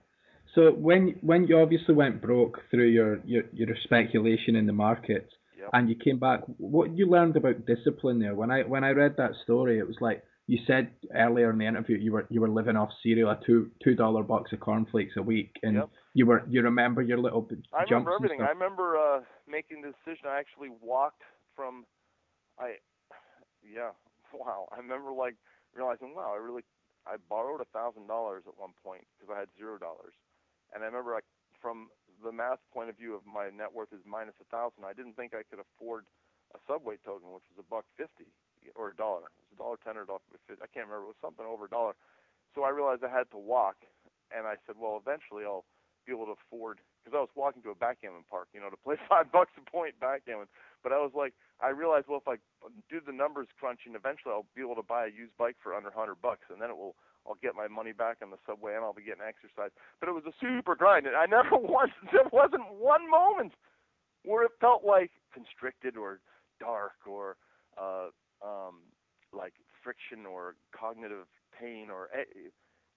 [0.54, 5.28] So when when you obviously went broke through your your, your speculation in the market,
[5.58, 5.70] Yep.
[5.74, 8.34] and you came back, what you learned about discipline there?
[8.34, 11.66] When I when I read that story, it was like you said earlier in the
[11.66, 15.14] interview you were you were living off cereal, a two two dollar box of cornflakes
[15.16, 15.90] a week, and Yep.
[16.14, 18.42] You were you remember your little b- I remember everything.
[18.42, 20.28] I remember uh making the decision.
[20.28, 21.22] I actually walked
[21.56, 21.84] from,
[22.58, 22.78] I,
[23.64, 23.92] yeah,
[24.34, 24.68] wow.
[24.72, 25.36] I remember like
[25.74, 26.62] realizing, wow, I really,
[27.06, 30.14] I borrowed a thousand dollars at one point because I had zero dollars,
[30.74, 31.28] and I remember like
[31.60, 31.88] from
[32.24, 34.84] the math point of view of my net worth is minus a thousand.
[34.84, 36.04] I didn't think I could afford
[36.54, 38.30] a subway token, which was a buck fifty
[38.76, 39.28] or a dollar.
[39.34, 40.60] It was a dollar ten or a dollar fifty.
[40.62, 41.10] I can't remember.
[41.10, 41.94] It was something over a dollar.
[42.54, 43.76] So I realized I had to walk,
[44.34, 45.64] and I said, well, eventually I'll
[46.06, 48.76] be able to afford because I was walking to a backgammon park, you know, to
[48.76, 50.46] play five bucks a point backgammon.
[50.82, 52.38] But I was like, I realized, well, if I
[52.90, 55.90] do the numbers crunching, eventually I'll be able to buy a used bike for under
[55.90, 56.94] hundred bucks, and then it will,
[57.26, 59.70] I'll get my money back on the subway, and I'll be getting exercise.
[60.00, 63.54] But it was a super grind, and I never once, there wasn't one moment
[64.24, 66.20] where it felt like constricted or
[66.60, 67.36] dark or
[67.78, 68.86] uh, um,
[69.32, 71.26] like friction or cognitive
[71.58, 72.24] pain or eh,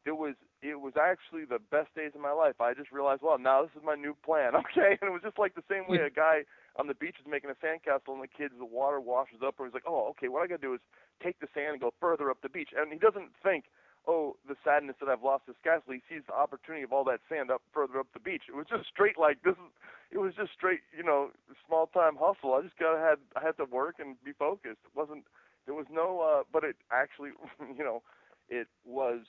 [0.05, 2.61] it was it was actually the best days of my life.
[2.61, 4.97] I just realized, well, now this is my new plan, okay?
[5.01, 6.45] And it was just like the same way a guy
[6.77, 9.67] on the beach is making a sandcastle, and the kids, the water washes up, and
[9.67, 10.81] he's like, oh, okay, what I got to do is
[11.21, 12.69] take the sand and go further up the beach.
[12.75, 13.65] And he doesn't think,
[14.07, 15.93] oh, the sadness that I've lost this castle.
[15.93, 18.43] He sees the opportunity of all that sand up further up the beach.
[18.49, 19.53] It was just straight like this.
[19.53, 19.71] Is,
[20.11, 21.29] it was just straight, you know,
[21.65, 22.53] small time hustle.
[22.53, 24.81] I just gotta had I had to work and be focused.
[24.85, 25.25] It wasn't
[25.65, 27.31] there was no, uh, but it actually,
[27.77, 28.01] you know,
[28.49, 29.25] it was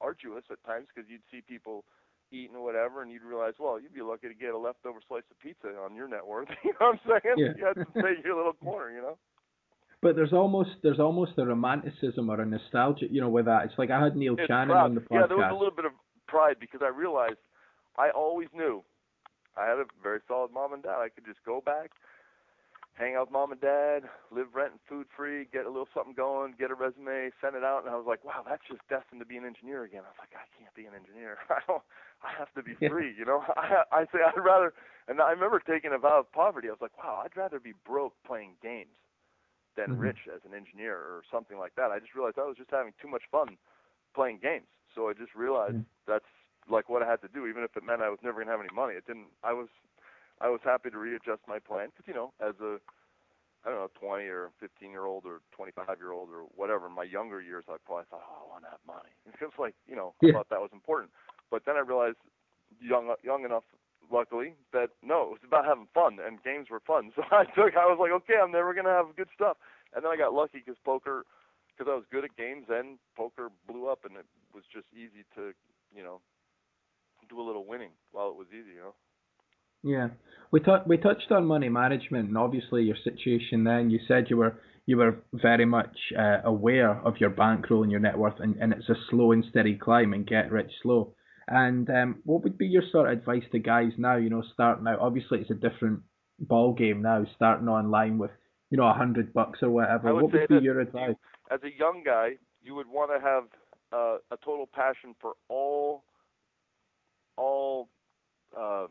[0.00, 1.84] arduous at times because you'd see people
[2.30, 5.22] eating or whatever, and you'd realize, well, you'd be lucky to get a leftover slice
[5.30, 6.48] of pizza on your net worth.
[6.64, 7.36] you know what I'm saying?
[7.36, 7.52] Yeah.
[7.56, 9.16] You had to stay your little corner, you know.
[10.00, 13.64] But there's almost there's almost a romanticism or a nostalgia, you know, with that.
[13.64, 14.84] It's like I had Neil it's Channing proud.
[14.84, 15.06] on the podcast.
[15.10, 15.92] Yeah, there was a little bit of
[16.28, 17.42] pride because I realized
[17.98, 18.84] I always knew
[19.56, 21.02] I had a very solid mom and dad.
[21.02, 21.90] I could just go back,
[22.98, 26.14] hang out with mom and dad, live rent and food free, get a little something
[26.14, 29.22] going, get a resume, send it out, and I was like, wow, that's just destined
[29.22, 30.02] to be an engineer again.
[30.02, 31.38] I was like, I can't be an engineer.
[31.50, 31.82] I don't.
[32.18, 33.44] I have to be free, you know.
[33.56, 34.74] I I say I'd rather,
[35.06, 36.66] and I remember taking a vow of poverty.
[36.66, 38.98] I was like, wow, I'd rather be broke playing games
[39.76, 40.00] than Mhm.
[40.02, 41.92] rich as an engineer or something like that.
[41.94, 43.56] I just realized I was just having too much fun
[44.14, 44.66] playing games.
[44.94, 45.86] So I just realized Mhm.
[46.06, 46.26] that's
[46.68, 48.60] like what I had to do, even if it meant I was never gonna have
[48.60, 48.94] any money.
[48.94, 49.30] It didn't.
[49.44, 49.68] I was
[50.40, 52.78] I was happy to readjust my plan because you know, as a
[53.66, 56.86] I don't know, 20 or 15 year old or 25 year old or whatever.
[56.86, 59.10] In my younger years, I probably thought, oh, I want to have money.
[59.32, 61.10] Because like you know, I thought that was important.
[61.50, 62.18] But then I realized,
[62.80, 63.64] young young enough,
[64.10, 67.12] luckily, that no, it was about having fun and games were fun.
[67.16, 69.56] So I took, I was like, okay, I'm never gonna have good stuff.
[69.94, 71.24] And then I got lucky because poker,
[71.72, 75.24] because I was good at games, and poker blew up, and it was just easy
[75.34, 75.52] to,
[75.94, 76.20] you know,
[77.28, 78.94] do a little winning while it was easy, you know.
[79.82, 80.08] Yeah,
[80.50, 83.64] we tou- we touched on money management and obviously your situation.
[83.64, 87.92] Then you said you were you were very much uh, aware of your bankroll and
[87.92, 91.14] your net worth, and, and it's a slow and steady climb and get rich slow.
[91.46, 94.16] And um, what would be your sort of advice to guys now?
[94.16, 95.00] You know, starting out.
[95.00, 96.00] Obviously, it's a different
[96.38, 97.24] ball game now.
[97.36, 98.30] Starting online with
[98.70, 100.14] you know a hundred bucks or whatever.
[100.14, 101.14] Would what would be your advice?
[101.50, 103.44] as a young guy, you would want to have
[103.92, 106.04] uh, a total passion for all
[107.36, 107.88] all
[108.58, 108.86] uh,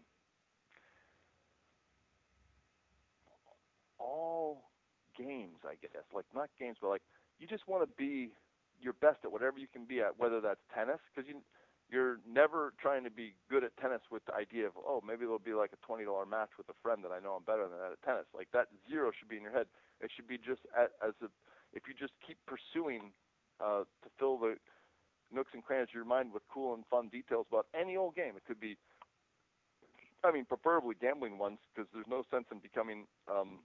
[4.18, 4.66] all
[5.14, 6.06] games, I guess.
[6.14, 7.06] Like not games, but like
[7.40, 8.34] you just want to be
[8.82, 11.38] your best at whatever you can be at, whether that's tennis, because you
[11.90, 15.40] you're never trying to be good at tennis with the idea of oh maybe there'll
[15.40, 17.80] be like a twenty dollar match with a friend that I know I'm better than
[17.80, 18.26] at tennis.
[18.34, 19.68] Like that zero should be in your head.
[20.02, 21.30] It should be just at, as a
[21.74, 23.14] if you just keep pursuing
[23.62, 24.56] uh, to fill the
[25.34, 28.34] nooks and crannies of your mind with cool and fun details about any old game.
[28.38, 28.78] It could be,
[30.24, 33.60] I mean, preferably gambling ones, because there's no sense in becoming um,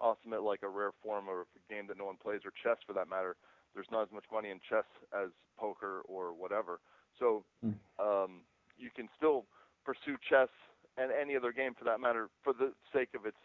[0.00, 2.78] awesome at like a rare form or a game that no one plays, or chess
[2.86, 3.36] for that matter.
[3.74, 6.80] There's not as much money in chess as poker or whatever.
[7.18, 7.76] So Mm.
[7.98, 8.40] um,
[8.78, 9.44] you can still
[9.84, 10.48] pursue chess
[10.96, 13.36] and any other game for that matter for the sake of its,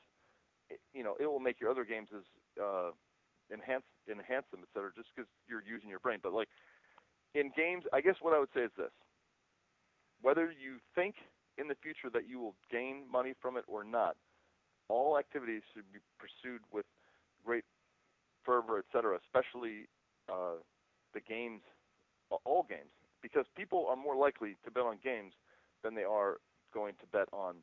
[0.94, 2.24] you know, it will make your other games as
[2.62, 2.92] uh,
[3.52, 6.20] enhance enhance them, et cetera, just because you're using your brain.
[6.24, 6.50] But like
[7.36, 8.92] in games, I guess what I would say is this:
[10.22, 11.16] whether you think
[11.58, 14.16] in the future that you will gain money from it or not,
[14.90, 16.86] all activities should be pursued with
[17.46, 17.64] great
[18.44, 19.88] fervor, et cetera, especially
[20.30, 20.62] uh,
[21.14, 21.62] the games,
[22.46, 25.34] all games, because people are more likely to bet on games
[25.84, 26.38] than they are
[26.74, 27.56] going to bet on,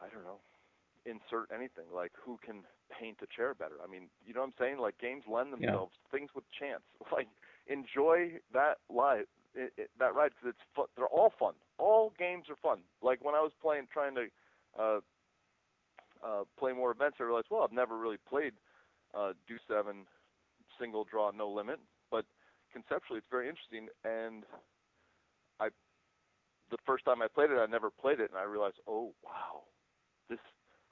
[0.00, 0.40] I don't know,
[1.06, 3.76] insert anything like who can paint a chair better.
[3.82, 4.78] I mean, you know what I'm saying?
[4.78, 5.70] Like games lend Yeah.
[5.70, 6.82] themselves things with chance.
[7.12, 7.28] Like
[7.66, 10.86] enjoy that life, it, it, that ride because it's fun.
[10.96, 11.54] They're all fun.
[11.78, 12.80] All games are fun.
[13.02, 14.26] Like when I was playing, trying to
[14.78, 15.00] uh,
[16.24, 18.52] uh, play more events, I realized, well, I've never really played
[19.14, 20.06] uh, do seven
[20.78, 21.78] single draw no limit,
[22.10, 22.24] but
[22.72, 23.88] conceptually it's very interesting.
[24.04, 24.44] And
[25.58, 25.68] I,
[26.70, 29.66] the first time I played it, I never played it, and I realized, oh wow,
[30.28, 30.38] this.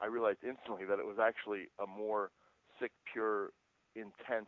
[0.00, 2.30] I realized instantly that it was actually a more
[2.78, 3.50] sick, pure,
[3.96, 4.46] intense,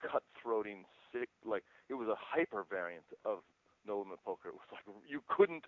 [0.00, 1.28] cut-throating, sick.
[1.44, 3.40] Like it was a hyper variant of
[3.86, 4.48] no limit poker.
[4.48, 5.64] It was like you couldn't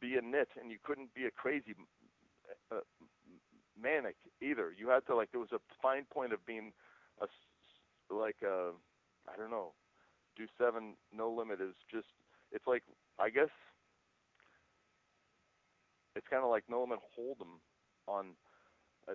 [0.00, 1.74] be a nit and you couldn't be a crazy
[3.80, 4.72] manic either.
[4.76, 6.72] You had to like there was a fine point of being
[7.20, 7.26] a
[8.12, 8.70] like a
[9.28, 9.72] I don't know.
[10.36, 12.08] Do seven no limit is just
[12.52, 12.82] it's like
[13.18, 13.50] I guess
[16.16, 17.58] it's kind of like no limit hold'em
[18.06, 18.36] on
[19.08, 19.14] a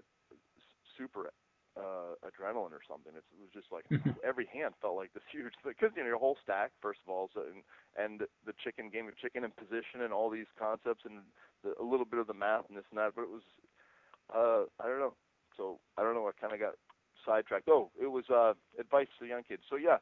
[0.98, 1.32] super
[1.78, 3.14] uh adrenaline or something.
[3.16, 3.86] It's, it was just like
[4.24, 7.30] every hand felt like this huge because you know your whole stack first of all,
[7.34, 7.64] so and,
[7.96, 11.24] and the chicken game of chicken and position and all these concepts and
[11.64, 13.16] the, a little bit of the math and this and that.
[13.16, 13.46] But it was
[14.34, 15.14] uh I don't know.
[15.58, 16.28] So I don't know.
[16.28, 16.76] I kind of got
[17.26, 17.68] sidetracked.
[17.70, 19.64] Oh, it was uh advice to young kids.
[19.70, 19.98] So yeah,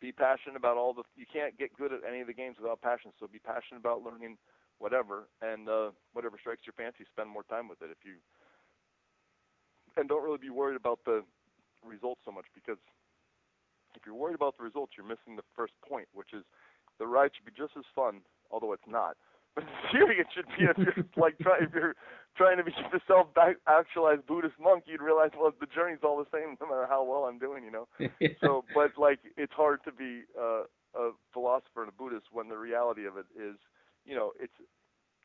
[0.00, 1.02] be passionate about all the.
[1.16, 3.12] You can't get good at any of the games without passion.
[3.20, 4.38] So be passionate about learning
[4.78, 7.04] whatever and uh whatever strikes your fancy.
[7.12, 8.14] Spend more time with it if you.
[9.96, 11.24] And don't really be worried about the
[11.84, 12.78] results so much because
[13.94, 16.44] if you're worried about the results, you're missing the first point, which is
[16.98, 18.20] the ride should be just as fun,
[18.50, 19.16] although it's not.
[19.60, 21.94] But in theory, it should be if you're like try, if you're
[22.36, 26.56] trying to be the self-actualized Buddhist monk, you'd realize well the journey's all the same
[26.60, 27.88] no matter how well I'm doing, you know.
[28.40, 32.56] so, but like it's hard to be uh, a philosopher and a Buddhist when the
[32.56, 33.56] reality of it is,
[34.04, 34.54] you know, it's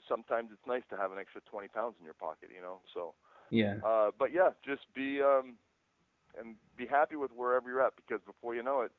[0.07, 2.79] sometimes it's nice to have an extra 20 pounds in your pocket, you know.
[2.93, 3.13] So
[3.49, 3.75] yeah.
[3.85, 5.55] Uh, but yeah, just be um,
[6.39, 8.91] and be happy with wherever you're at because before you know it,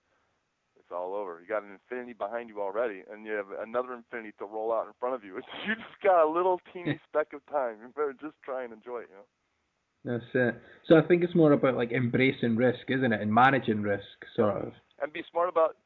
[0.86, 1.40] it's all over.
[1.40, 4.86] You got an infinity behind you already, and you have another infinity to roll out
[4.86, 5.36] in front of you.
[5.36, 7.78] It's, you just got a little teeny speck of time.
[7.82, 9.26] You better just try and enjoy it, you know.
[10.04, 10.62] That's it.
[10.86, 14.06] So I think it's more about like embracing risk, isn't it, and managing risk,
[14.36, 14.72] sort of.
[15.02, 15.76] And be smart about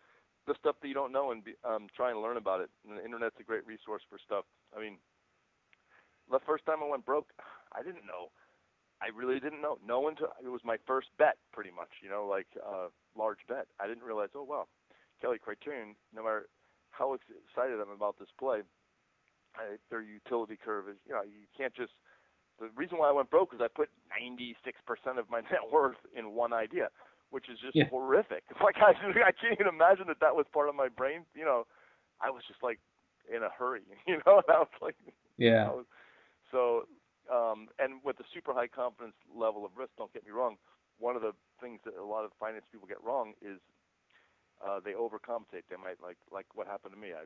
[0.47, 2.69] the stuff that you don't know, and be, um, try and learn about it.
[2.87, 4.45] And the internet's a great resource for stuff.
[4.77, 4.99] I mean,
[6.31, 7.33] the first time I went broke,
[7.73, 8.29] I didn't know
[9.01, 9.79] I really didn't know.
[9.87, 10.15] No one.
[10.15, 11.89] T- it was my first bet, pretty much.
[12.03, 13.67] You know, like uh, large bet.
[13.81, 14.29] I didn't realize.
[14.35, 14.69] Oh wow,
[15.21, 15.95] Kelly Criterion.
[16.15, 16.47] No matter
[16.91, 18.61] how excited I'm about this play,
[19.57, 20.97] I, their utility curve is.
[21.07, 21.93] You know, you can't just.
[22.59, 26.33] The reason why I went broke is I put 96% of my net worth in
[26.33, 26.89] one idea,
[27.31, 27.89] which is just yeah.
[27.89, 28.45] horrific.
[28.63, 28.91] Like I,
[29.27, 31.25] I can't even imagine that that was part of my brain.
[31.35, 31.67] You know,
[32.21, 32.79] I was just like
[33.35, 33.83] in a hurry.
[34.07, 34.97] You know, and I was like.
[35.39, 35.71] Yeah.
[35.71, 35.87] Was,
[36.51, 36.85] so
[37.33, 40.57] um, and with the super high confidence level of risk, don't get me wrong,
[40.99, 43.59] one of the things that a lot of finance people get wrong is
[44.61, 45.67] uh, they overcompensate.
[45.69, 47.13] They might like like what happened to me.
[47.17, 47.25] I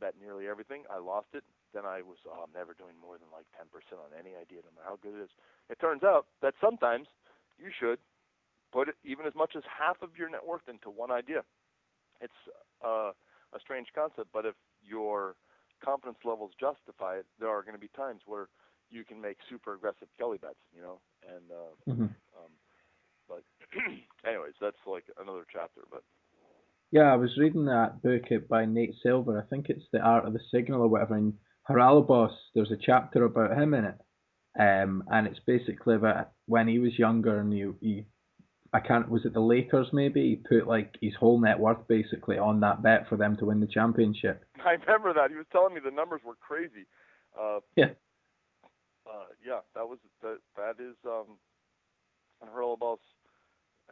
[0.00, 0.84] bet nearly everything.
[0.92, 1.44] I lost it.
[1.72, 4.72] Then I was oh, I'm never doing more than like 10% on any idea, no
[4.76, 5.32] matter how good it is.
[5.68, 7.08] It turns out that sometimes
[7.58, 7.98] you should
[8.72, 11.42] put it, even as much as half of your net worth into one idea.
[12.20, 12.40] It's
[12.84, 13.12] uh,
[13.52, 15.36] a strange concept, but if your
[15.84, 18.48] confidence levels justify it, there are going to be times where
[18.88, 22.08] you can make super aggressive Kelly bets, you know, and uh, mm-hmm.
[22.36, 22.52] um,
[23.28, 23.42] but
[24.24, 25.82] anyways, that's like another chapter.
[25.90, 26.02] But
[26.90, 29.40] yeah, I was reading that book by Nate Silver.
[29.40, 31.14] I think it's the Art of the Signal or whatever.
[31.14, 31.34] And
[31.68, 33.98] Haralabos, there's a chapter about him in it,
[34.58, 38.06] um, and it's basically about when he was younger and he, he
[38.72, 42.38] I can't was it the Lakers maybe he put like his whole net worth basically
[42.38, 44.44] on that bet for them to win the championship.
[44.64, 46.86] I remember that he was telling me the numbers were crazy.
[47.38, 47.90] Uh, yeah
[49.06, 50.38] uh, yeah, that was that.
[50.56, 51.38] That is, um,
[52.42, 52.98] and Haralabos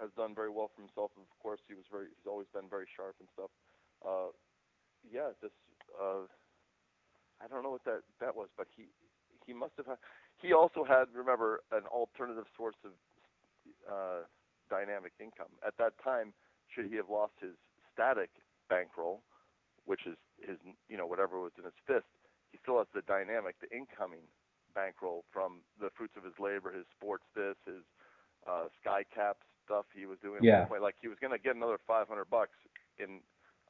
[0.01, 1.11] has done very well for himself.
[1.16, 2.11] Of course, he was very.
[2.11, 3.51] He's always been very sharp and stuff.
[4.03, 4.30] Uh,
[5.07, 5.55] yeah, this.
[5.95, 6.26] Uh,
[7.42, 8.90] I don't know what that that was, but he
[9.47, 9.99] he must have had.
[10.40, 12.92] He also had, remember, an alternative source of
[13.86, 14.26] uh,
[14.68, 16.34] dynamic income at that time.
[16.68, 17.55] Should he have lost his
[17.92, 18.30] static
[18.68, 19.22] bankroll,
[19.84, 22.09] which is his, you know, whatever was in his fist,
[22.51, 24.26] he still has the dynamic, the incoming
[24.74, 27.86] bankroll from the fruits of his labor, his sports this, his
[28.49, 30.42] uh, sky cap stuff he was doing.
[30.42, 30.64] Yeah.
[30.64, 30.82] Point.
[30.82, 32.56] Like he was going to get another 500 bucks
[32.98, 33.20] in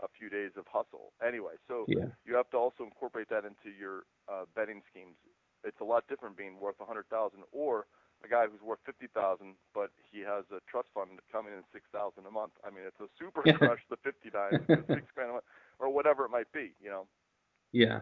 [0.03, 1.12] a few days of hustle.
[1.22, 2.11] Anyway, so yeah.
[2.26, 5.14] you have to also incorporate that into your uh, betting schemes.
[5.62, 7.09] It's a lot different being worth 100,000
[7.53, 7.86] or
[8.24, 12.30] a guy who's worth 50,000, but he has a trust fund coming in 6,000 a
[12.30, 12.53] month.
[12.64, 15.45] I mean, it's a super crush the 50 times, six grand a month,
[15.78, 16.72] or whatever it might be.
[16.82, 17.07] You know.
[17.72, 18.01] Yeah.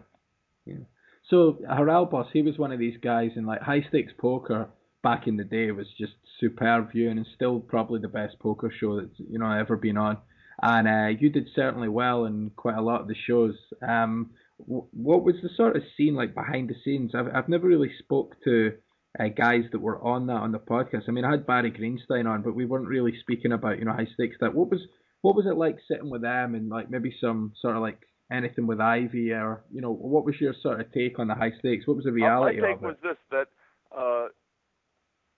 [0.64, 0.86] Yeah.
[1.28, 4.68] So Haralabos, he was one of these guys in like high stakes poker
[5.02, 9.00] back in the day was just superb viewing and still probably the best poker show
[9.00, 10.18] that's you know ever been on.
[10.60, 13.54] And uh, you did certainly well in quite a lot of the shows.
[13.86, 14.30] Um,
[14.60, 17.12] w- what was the sort of scene like behind the scenes?
[17.14, 18.74] I've I've never really spoke to
[19.18, 21.08] uh, guys that were on that on the podcast.
[21.08, 23.92] I mean, I had Barry Greenstein on, but we weren't really speaking about you know
[23.92, 24.36] high stakes.
[24.40, 24.80] That what was
[25.22, 27.98] what was it like sitting with them and like maybe some sort of like
[28.30, 31.52] anything with Ivey or you know, what was your sort of take on the high
[31.58, 31.86] stakes?
[31.86, 32.86] What was the reality uh, my take of it?
[32.86, 33.48] was this that
[33.96, 34.28] uh,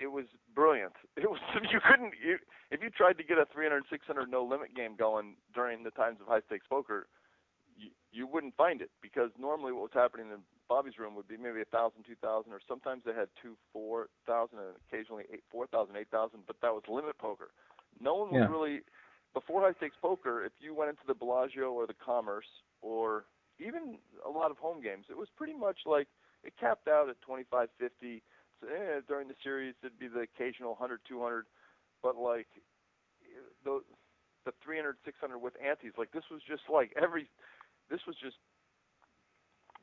[0.04, 0.92] it was brilliant.
[1.16, 1.40] It was
[1.72, 2.36] you couldn't you,
[2.70, 6.18] if you tried to get a 300 600 no limit game going during the times
[6.20, 7.06] of high stakes poker,
[7.78, 11.36] you, you wouldn't find it because normally what was happening in Bobby's room would be
[11.36, 15.44] maybe a thousand, two thousand, or sometimes they had two, four thousand, and occasionally eight,
[15.50, 16.44] four thousand, eight thousand.
[16.46, 17.48] But that was limit poker.
[18.00, 18.52] No one was yeah.
[18.52, 18.80] really
[19.32, 20.44] before high stakes poker.
[20.44, 22.50] If you went into the Bellagio or the Commerce
[22.82, 23.24] or
[23.58, 26.08] even a lot of home games, it was pretty much like
[26.42, 27.88] it capped out at 25, 50.
[27.96, 28.20] So,
[28.68, 31.46] eh, during the series, it'd be the occasional 100, 200,
[32.02, 32.48] but like
[33.64, 33.80] the
[34.44, 37.30] the 300, 600 with antes, like this was just like every,
[37.90, 38.36] this was just,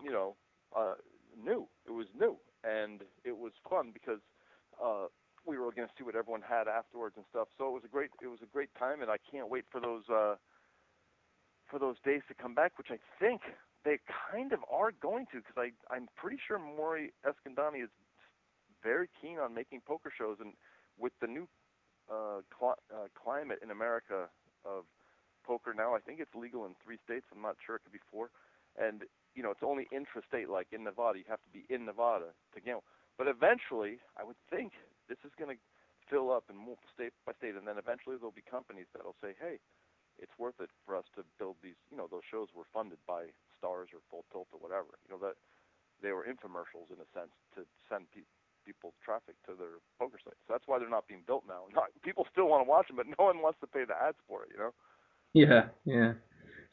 [0.03, 0.36] you know,
[0.77, 0.93] uh,
[1.34, 1.67] new.
[1.88, 4.21] It was new and it was fun because
[4.77, 5.09] uh,
[5.47, 7.47] we were going to see what everyone had afterwards and stuff.
[7.57, 9.82] So it was a great, it was a great time, and I can't wait for
[9.82, 10.03] those.
[10.09, 10.36] Uh,
[11.71, 13.41] for those days to come back, which I think
[13.86, 13.97] they
[14.29, 17.89] kind of are going to, because I I'm pretty sure Mori Eskandani is
[18.84, 20.53] very keen on making poker shows, and
[20.99, 21.47] with the new
[22.11, 24.27] uh, cl- uh, climate in America
[24.65, 24.86] of
[25.45, 25.95] poker now.
[25.95, 27.25] I think it's legal in three states.
[27.34, 27.75] I'm not sure.
[27.77, 28.29] It could be four.
[28.77, 29.03] And
[29.36, 31.19] you know, it's only intrastate, like in Nevada.
[31.19, 32.84] You have to be in Nevada to gamble.
[33.17, 34.73] But eventually, I would think
[35.07, 35.59] this is going to
[36.09, 39.36] fill up and move state by state, and then eventually there'll be companies that'll say,
[39.39, 39.59] "Hey,
[40.19, 43.32] it's worth it for us to build these." You know, those shows were funded by
[43.57, 44.99] Stars or Full Tilt or whatever.
[45.07, 45.39] You know that
[46.01, 48.27] they were infomercials in a sense to send pe-
[48.66, 50.38] people traffic to their poker sites.
[50.47, 51.66] So that's why they're not being built now.
[51.76, 54.18] Not, people still want to watch them, but no one wants to pay the ads
[54.28, 54.49] for it.
[54.53, 54.74] You know.
[55.34, 56.14] Yeah, yeah.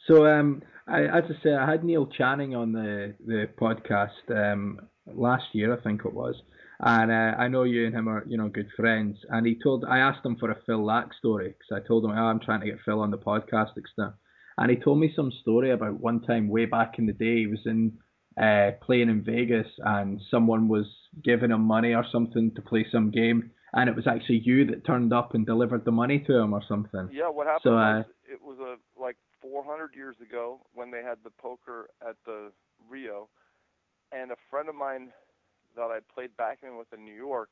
[0.06, 4.80] So, um, I, as I say, I had Neil Channing on the the podcast um,
[5.06, 6.34] last year, I think it was,
[6.80, 9.16] and uh, I know you and him are, you know, good friends.
[9.30, 12.12] And he told, I asked him for a Phil Laak story because I told him,
[12.12, 14.14] oh, I'm trying to get Phil on the podcast and stuff.
[14.56, 17.38] And he told me some story about one time way back in the day.
[17.38, 17.98] He was in
[18.38, 20.86] uh, playing in Vegas and someone was
[21.24, 24.86] giving him money or something to play some game, and it was actually you that
[24.86, 27.08] turned up and delivered the money to him or something.
[27.12, 31.02] Yeah, what happened So, was uh, it was a like 400 years ago when they
[31.02, 32.52] had the poker at the
[32.88, 33.28] Rio,
[34.12, 35.10] and a friend of mine
[35.76, 37.50] that I played backgammon with in New York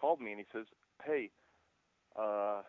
[0.00, 0.66] called me and he says,
[1.04, 1.30] "Hey,
[2.16, 2.62] uh,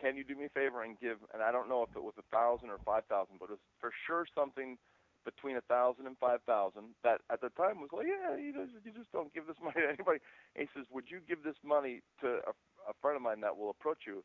[0.00, 2.14] can you do me a favor and give?" And I don't know if it was
[2.18, 4.76] a thousand or five thousand, but it was for sure something
[5.24, 6.94] between a thousand and five thousand.
[7.02, 9.82] That at the time was like, "Yeah, you just you just don't give this money
[9.82, 10.20] to anybody."
[10.54, 12.52] And he says, "Would you give this money to a,
[12.88, 14.24] a friend of mine that will approach you?"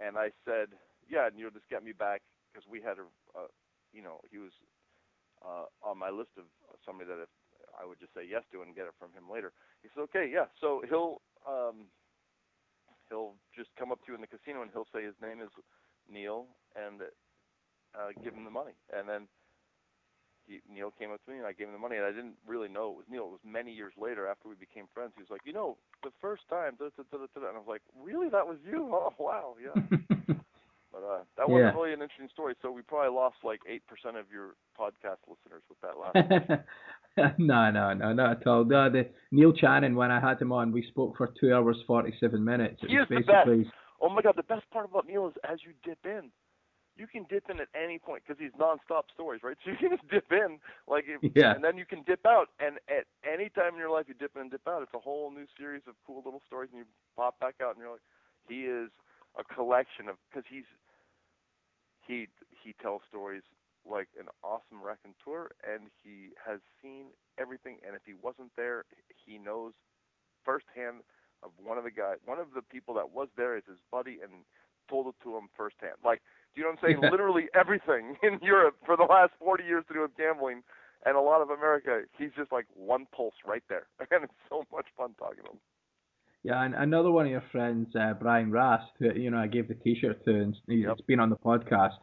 [0.00, 0.74] And I said,
[1.08, 3.48] "Yeah, and you'll just get me back because we had a, uh,
[3.92, 4.52] you know, he was
[5.44, 6.44] uh, on my list of
[6.84, 7.32] somebody that if
[7.78, 9.52] I would just say yes to and get it from him later.
[9.82, 10.46] He said, okay, yeah.
[10.60, 11.88] So he'll um,
[13.08, 15.50] he'll just come up to you in the casino and he'll say his name is
[16.08, 17.02] Neil and
[17.96, 18.72] uh, give him the money.
[18.92, 19.41] And then he,
[20.72, 22.68] Neil came up to me and I gave him the money and I didn't really
[22.68, 23.24] know it was Neil.
[23.30, 25.12] It was many years later after we became friends.
[25.16, 27.82] He was like, you know, the first time, da, da, da, and I was like,
[28.02, 28.90] really, that was you?
[28.92, 29.80] Oh wow, yeah.
[30.92, 31.72] But uh, that was Yeah.
[31.72, 32.54] really an interesting story.
[32.60, 36.58] So we probably lost like eight percent of your podcast listeners with that last.
[37.38, 38.64] no, no, no, not at all.
[38.64, 42.44] No, the Neil Channing, when I had him on, we spoke for two hours forty-seven
[42.44, 42.78] minutes.
[42.82, 43.74] It He was is the basically best.
[44.02, 46.30] Oh my God, the best part about Neil is as you dip in,
[46.96, 49.56] you can dip in at any point because he's nonstop stories, right?
[49.64, 51.52] So you can just dip in, like, if, Yeah.
[51.54, 52.48] and then you can dip out.
[52.60, 54.98] And at any time in your life you dip in and dip out, it's a
[54.98, 56.86] whole new series of cool little stories, and you
[57.16, 58.06] pop back out, and you're like,
[58.48, 58.90] he is
[59.38, 60.68] a collection of because he's
[62.06, 63.42] he he tells stories
[63.88, 67.06] like an awesome raconteur, and he has seen
[67.38, 67.78] everything.
[67.86, 68.84] And if he wasn't there,
[69.24, 69.72] he knows
[70.44, 71.02] firsthand
[71.42, 74.18] of one of the guys, one of the people that was there is his buddy,
[74.22, 74.44] and
[74.88, 75.96] told it to him firsthand.
[76.04, 76.22] Like,
[76.54, 77.02] do you know what I'm saying?
[77.02, 77.10] Yeah.
[77.10, 80.62] Literally everything in Europe for the last 40 years to do with gambling,
[81.04, 82.02] and a lot of America.
[82.18, 85.58] He's just like one pulse right there, and it's so much fun talking to him.
[86.44, 89.68] Yeah, and another one of your friends, uh, Brian Rast, who you know I gave
[89.68, 90.98] the T-shirt to, and he's Yep.
[91.06, 91.94] been on the podcast.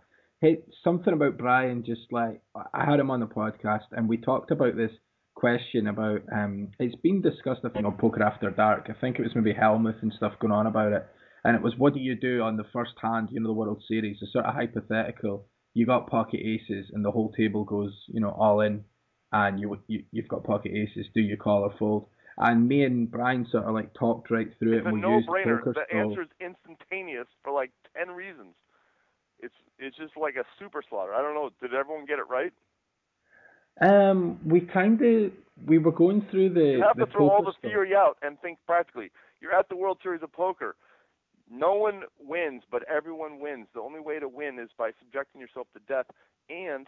[0.42, 2.42] Hey, something about Brian, just like
[2.74, 4.92] I had him on the podcast, and we talked about this
[5.36, 8.88] question about um, it's been discussed, I think, on Poker After Dark.
[8.90, 11.06] I think it was maybe Helmuth and stuff going on about it,
[11.44, 13.82] and it was what do you do on the first hand, you know, the World
[13.88, 15.46] Series, a sort of hypothetical.
[15.74, 18.84] You got pocket aces, and the whole table goes, you know, all in,
[19.32, 21.06] and you, you you've got pocket aces.
[21.14, 22.08] Do you call or fold?
[22.38, 24.86] And me and Brian sort of like talked right through It's it.
[24.86, 25.74] a and we used no-brainer.
[25.74, 28.56] The answer is instantaneous for like 10 reasons.
[29.40, 31.14] It's it's just like a super slaughter.
[31.14, 31.50] I don't know.
[31.62, 32.54] Did everyone get it right?
[33.82, 35.32] Um, we kind of
[35.66, 36.78] we were going through the.
[36.80, 39.12] You have the to throw all the theory out and think practically.
[39.42, 40.76] You're at the World Series of Poker.
[41.50, 43.68] No one wins, but everyone wins.
[43.74, 46.06] The only way to win is by subjecting yourself to death.
[46.50, 46.88] And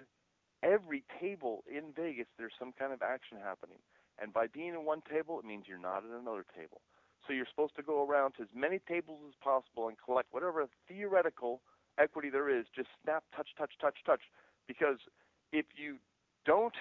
[0.63, 3.79] every table in Vegas, there's some kind of action happening.
[4.21, 6.81] And by being in one table, it means you're not at another table.
[7.25, 10.65] So you're supposed to go around to as many tables as possible and collect whatever
[10.87, 11.61] theoretical
[11.97, 12.65] equity there is.
[12.75, 14.21] Just snap, touch, touch, touch, touch.
[14.67, 14.97] Because
[15.51, 15.97] if you
[16.45, 16.73] don't,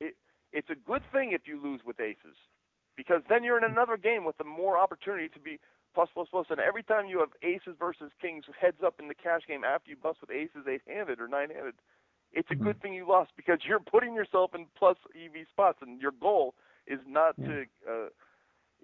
[0.00, 0.16] it,
[0.52, 2.36] it's a good thing if you lose with aces
[2.96, 5.58] because then you're in another game with a more opportunity to be
[5.94, 6.46] plus plus plus.
[6.50, 9.90] And every time you have aces versus kings heads up in the cash game after
[9.90, 11.74] you bust with aces eight handed or nine handed,
[12.32, 12.62] it's a Mhm.
[12.64, 16.54] good thing you lost because you're putting yourself in plus EV spots, and your goal
[16.86, 17.46] is not Yeah.
[17.46, 17.64] to.
[17.88, 18.08] Uh,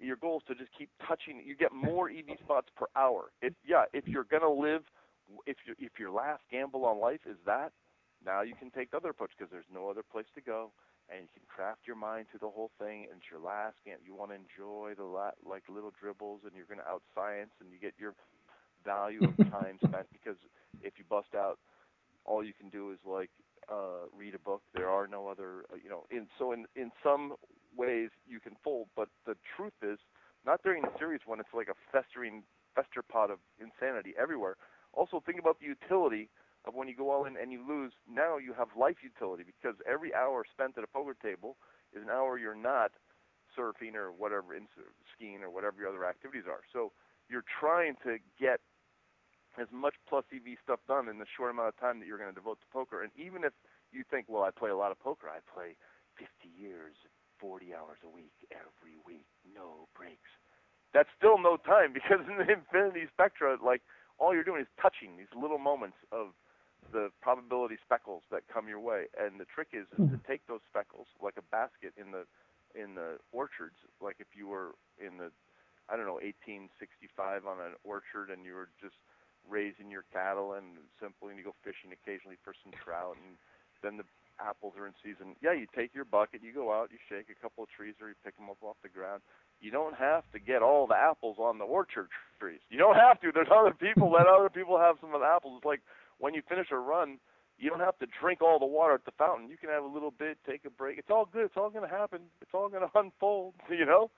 [0.01, 1.41] your goal is to just keep touching.
[1.45, 3.31] You get more EV spots per hour.
[3.41, 4.83] If yeah, if you're gonna live,
[5.45, 7.73] if you if your last gamble on life is that,
[8.25, 10.71] now you can take the other approach because there's no other place to go
[11.11, 13.97] and you can craft your mind to the whole thing and it's your last game.
[14.05, 17.51] You want to enjoy the la- like little dribbles and you're going to out science
[17.61, 18.15] and you get your
[18.85, 20.37] value of time spent because
[20.81, 21.59] if you bust out
[22.25, 23.29] all you can do is like
[23.71, 24.61] uh read a book.
[24.73, 27.33] There are no other uh, you know in so in in some
[27.75, 29.99] ways you can fold but the truth is
[30.45, 32.43] not during the series when it's like a festering
[32.75, 34.55] fester pot of insanity everywhere.
[34.93, 36.29] Also think about the utility
[36.69, 37.91] of when you go all in and you lose.
[38.05, 41.57] Now you have life utility because every hour spent at a poker table
[41.91, 42.93] is an hour you're not
[43.57, 44.53] surfing or whatever,
[45.17, 46.61] skiing or whatever your other activities are.
[46.71, 46.93] So
[47.27, 48.61] you're trying to get
[49.57, 52.29] as much plus EV stuff done in the short amount of time that you're going
[52.29, 53.01] to devote to poker.
[53.01, 53.51] And even if
[53.91, 55.73] you think, well, I play a lot of poker, I play
[56.21, 56.93] 50 years,
[57.41, 60.29] 40 hours a week, every week, no breaks.
[60.93, 63.81] That's still no time because in the infinity spectra, like
[64.19, 66.37] all you're doing is touching these little moments of
[66.91, 69.05] the probability speckles that come your way.
[69.19, 70.27] And the trick is, is to hmm.
[70.27, 72.25] take those speckles like a basket in the
[72.77, 75.33] in the orchards, like if you were in the
[75.89, 78.97] I don't know 1865 on an orchard and you were just
[79.49, 83.41] raising your cattle and simply and you go fishing occasionally for some trout and
[83.81, 84.05] then the
[84.37, 85.35] apples are in season.
[85.41, 88.09] Yeah, you take your bucket, you go out, you shake a couple of trees or
[88.09, 89.21] you pick them up off the ground.
[89.59, 92.07] You don't have to get all the apples on the orchard
[92.39, 92.61] trees.
[92.69, 93.31] You don't have to.
[93.33, 94.11] There's other people.
[94.11, 95.59] Let other people have some of the apples.
[95.59, 95.81] It's like
[96.19, 97.17] when you finish a run,
[97.57, 99.49] you don't have to drink all the water at the fountain.
[99.49, 100.97] You can have a little bit, take a break.
[100.97, 101.45] It's all good.
[101.45, 102.21] It's all going to happen.
[102.41, 103.55] It's all going to unfold.
[103.69, 104.11] You know.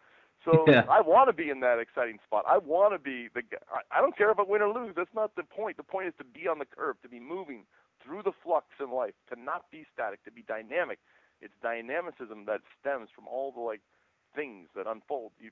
[0.44, 0.86] So yeah.
[0.90, 2.46] I want to be in that exciting spot.
[2.48, 3.42] I want to be the.
[3.70, 4.94] I, I don't care if I win or lose.
[4.96, 5.78] That's not the point.
[5.78, 7.66] The point is to be on the curve, to be moving
[8.04, 10.98] through the flux in life, to not be static, to be dynamic.
[11.42, 13.82] It's dynamicism that stems from all the like
[14.36, 15.32] things that unfold.
[15.40, 15.52] You,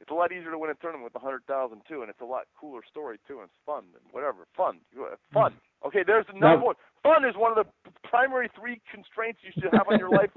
[0.00, 2.20] it's a lot easier to win a tournament with a hundred thousand too, and it's
[2.20, 4.46] a lot cooler story too, and it's fun and whatever.
[4.56, 5.52] Fun, uh, fun.
[5.52, 5.67] Mm.
[5.86, 6.74] Okay, there's another one.
[7.02, 10.30] Fun is one of the primary three constraints you should have on your life.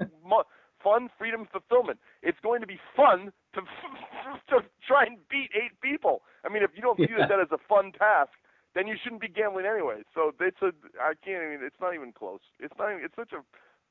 [0.82, 1.98] fun, freedom, fulfillment.
[2.22, 3.60] It's going to be fun to
[4.50, 6.22] to try and beat eight people.
[6.44, 7.26] I mean, if you don't view yeah.
[7.26, 8.34] that as a fun task,
[8.74, 10.02] then you shouldn't be gambling anyway.
[10.14, 11.60] So it's a I can't even.
[11.66, 12.42] It's not even close.
[12.60, 12.92] It's not.
[12.92, 13.42] Even, it's such a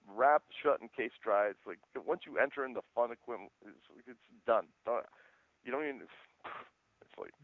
[0.09, 1.47] wrapped shut and case dry.
[1.47, 4.67] It's like once you enter in the fun equipment, it's, it's done.
[5.63, 6.07] You don't even.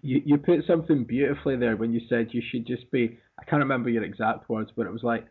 [0.02, 3.18] You you put something beautifully there when you said you should just be.
[3.40, 5.28] I can't remember your exact words, but it was like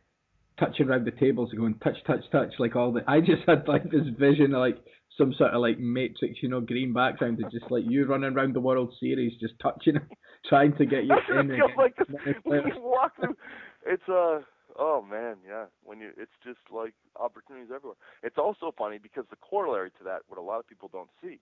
[0.59, 3.03] touching around the tables and going touch, touch, touch, like all the.
[3.09, 4.79] I just had like this vision of like
[5.19, 8.55] some sort of like Matrix, you know, green background, and just like you running around
[8.55, 9.99] the World Series, just touching,
[10.49, 11.51] trying to get you in.
[11.51, 13.37] It feels like this, when you walk through.
[13.87, 14.41] It's uh
[14.79, 15.67] oh man, yeah.
[15.85, 17.97] When you, it's just like opportunities everywhere.
[18.23, 21.41] It's also funny because the corollary to that, what a lot of people don't see,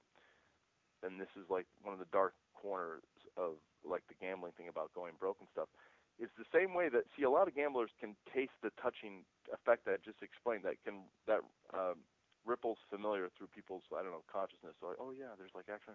[1.03, 2.35] and this is like one of the dark
[2.65, 3.05] corners
[3.37, 5.69] of like the gambling thing about going broke and stuff
[6.17, 9.85] is the same way that see a lot of gamblers can taste the touching effect
[9.85, 11.45] that I just explained that can that
[11.77, 12.01] um,
[12.49, 14.73] ripples familiar through people's I don't know consciousness.
[14.81, 15.93] So like, oh yeah, there's like action.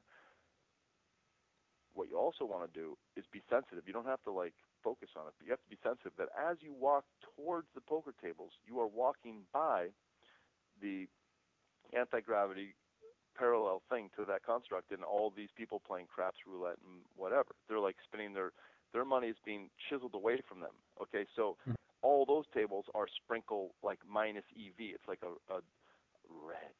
[1.97, 3.89] What you also want to do is be sensitive.
[3.89, 4.53] You don't have to like
[4.86, 7.03] focus on it, but you have to be sensitive that as you walk
[7.36, 9.89] towards the poker tables, you are walking by
[10.84, 11.07] the
[11.97, 12.76] anti-gravity
[13.38, 17.55] parallel thing to that construct and all these people playing craps roulette and whatever.
[17.67, 18.51] They're like spinning their
[18.93, 20.73] their money is being chiseled away from them.
[21.01, 21.75] Okay, so mm-hmm.
[22.01, 24.95] all those tables are sprinkle like minus EV.
[24.95, 25.61] It's like a, a
[26.30, 26.73] red,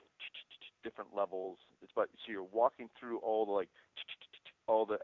[0.84, 1.58] different levels.
[1.82, 3.70] It's but so you're walking through all the like
[4.68, 4.98] all the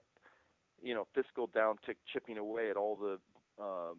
[0.81, 3.19] you know fiscal downtick chipping away at all the
[3.61, 3.97] um,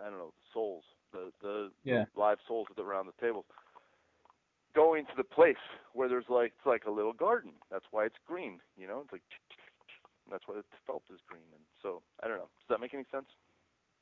[0.00, 2.04] I don't know souls, the the, yeah.
[2.16, 3.44] live souls around the tables.
[4.74, 5.62] Going to the place
[5.92, 7.52] where there's like it's like a little garden.
[7.70, 8.60] That's why it's green.
[8.76, 9.22] You know, it's like
[10.30, 11.46] that's why the felt is green.
[11.52, 12.50] And so I don't know.
[12.60, 13.26] Does that make any sense?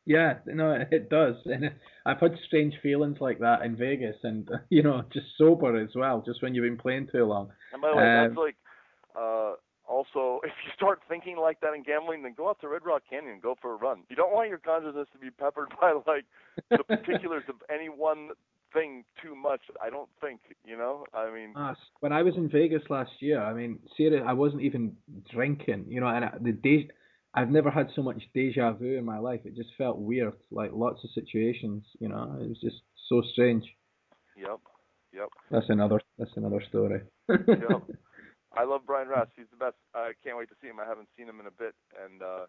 [0.04, 1.70] Yeah, no, it does, and
[2.06, 6.22] I've had strange feelings like that in Vegas, and you know, just sober as well,
[6.24, 7.50] just when you've been playing too long.
[7.72, 8.56] And by the way, um, that's like,
[9.16, 9.52] uh,
[9.88, 13.02] also, if you start thinking like that in gambling, then go out to Red Rock
[13.08, 14.04] Canyon and go for a run.
[14.08, 16.24] You don't want your consciousness to be peppered by like
[16.70, 18.30] the particulars of any one
[18.72, 19.60] thing too much.
[19.82, 21.04] I don't think, you know.
[21.14, 24.62] I mean, uh, when I was in Vegas last year, I mean, seriously, I wasn't
[24.62, 24.96] even
[25.30, 26.88] drinking, you know, and the day.
[27.34, 29.40] I've never had so much deja vu in my life.
[29.46, 32.36] It just felt weird, like lots of situations, you know.
[32.38, 32.76] It was just
[33.08, 33.64] so strange.
[34.36, 34.60] Yep.
[35.14, 35.28] Yep.
[35.50, 36.00] That's another.
[36.18, 37.00] That's another story.
[37.28, 37.82] yep.
[38.54, 39.30] I love Brian Rast.
[39.34, 39.76] He's the best.
[39.94, 40.78] I can't wait to see him.
[40.78, 42.44] I haven't seen him in a bit, and uh,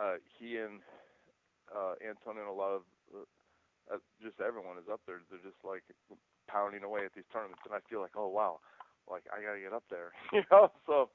[0.00, 0.80] uh, he and
[1.68, 2.82] uh, Antonio and a lot of
[3.92, 5.20] uh, just everyone is up there.
[5.30, 5.82] They're just like
[6.48, 8.60] pounding away at these tournaments, and I feel like, oh wow,
[9.10, 10.70] like I gotta get up there, you know.
[10.86, 11.10] So.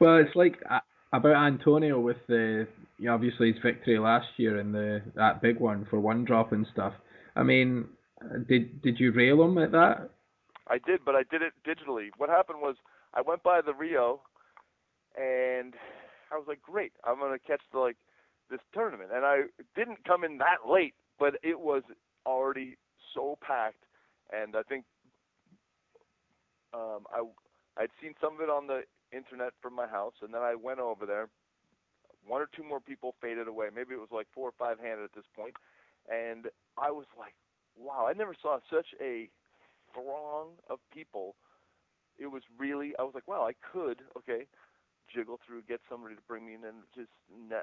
[0.00, 0.80] well, it's like uh,
[1.12, 2.66] about Antonio with the
[2.98, 6.52] you know, obviously his victory last year and the that big one for one drop
[6.52, 6.92] and stuff.
[7.36, 7.86] I mean,
[8.48, 10.10] did did you rail him at that?
[10.68, 12.08] I did, but I did it digitally.
[12.16, 12.76] What happened was
[13.12, 14.22] I went by the Rio,
[15.16, 15.74] and
[16.32, 17.96] I was like, great, I'm gonna catch the like
[18.50, 19.42] this tournament, and I
[19.76, 21.82] didn't come in that late, but it was
[22.26, 22.76] already
[23.14, 23.84] so packed,
[24.32, 24.84] and I think
[26.72, 27.22] um, I
[27.76, 30.80] I'd seen some of it on the internet from my house, and then I went
[30.80, 31.28] over there
[32.26, 33.66] one or two more people faded away.
[33.74, 35.54] Maybe it was like four or five handed at this point,
[36.10, 36.46] and
[36.78, 37.34] I was like,
[37.76, 39.28] wow, I never saw such a
[39.92, 41.34] throng of people.
[42.18, 44.46] It was really, I was like, wow, I could, okay,
[45.12, 47.10] jiggle through, get somebody to bring me in, and just,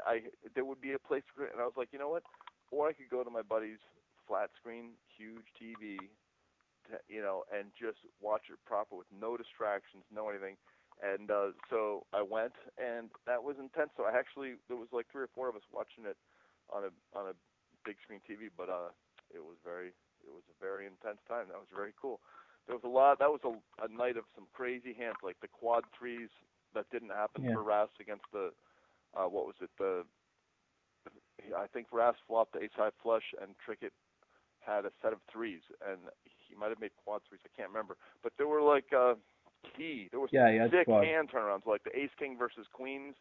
[0.06, 0.24] I,
[0.54, 1.52] there would be a place for it.
[1.54, 2.24] And I was like, you know what?
[2.72, 3.84] Or I could go to my buddy's
[4.28, 6.00] flat screen, huge TV,
[6.90, 10.56] to, you know, and just watch it proper with no distractions, no anything.
[11.04, 13.90] And uh, so I went, and that was intense.
[13.98, 16.18] So I actually, there was like three or four of us watching it
[16.70, 17.36] on a on a
[17.84, 18.94] big screen TV, but uh,
[19.34, 19.92] it was very,
[20.22, 21.50] it was a very intense time.
[21.50, 22.22] That was very cool.
[22.68, 23.18] There was a lot.
[23.20, 23.54] That was a,
[23.84, 26.30] a night of some crazy hands, like the quad threes
[26.74, 27.54] that didn't happen yeah.
[27.54, 28.54] for Rast against the,
[29.18, 29.70] uh, what was it?
[29.78, 30.06] The,
[31.58, 33.92] I think Rast flopped the ace high flush, and Trickett
[34.60, 36.00] had a set of threes, and
[36.48, 37.42] he might have made quad threes.
[37.46, 38.86] I can't remember, but there were like.
[38.96, 39.16] Uh,
[39.78, 40.08] key.
[40.12, 43.16] There was yeah, sick hand turnarounds, like the Ace King versus Queens,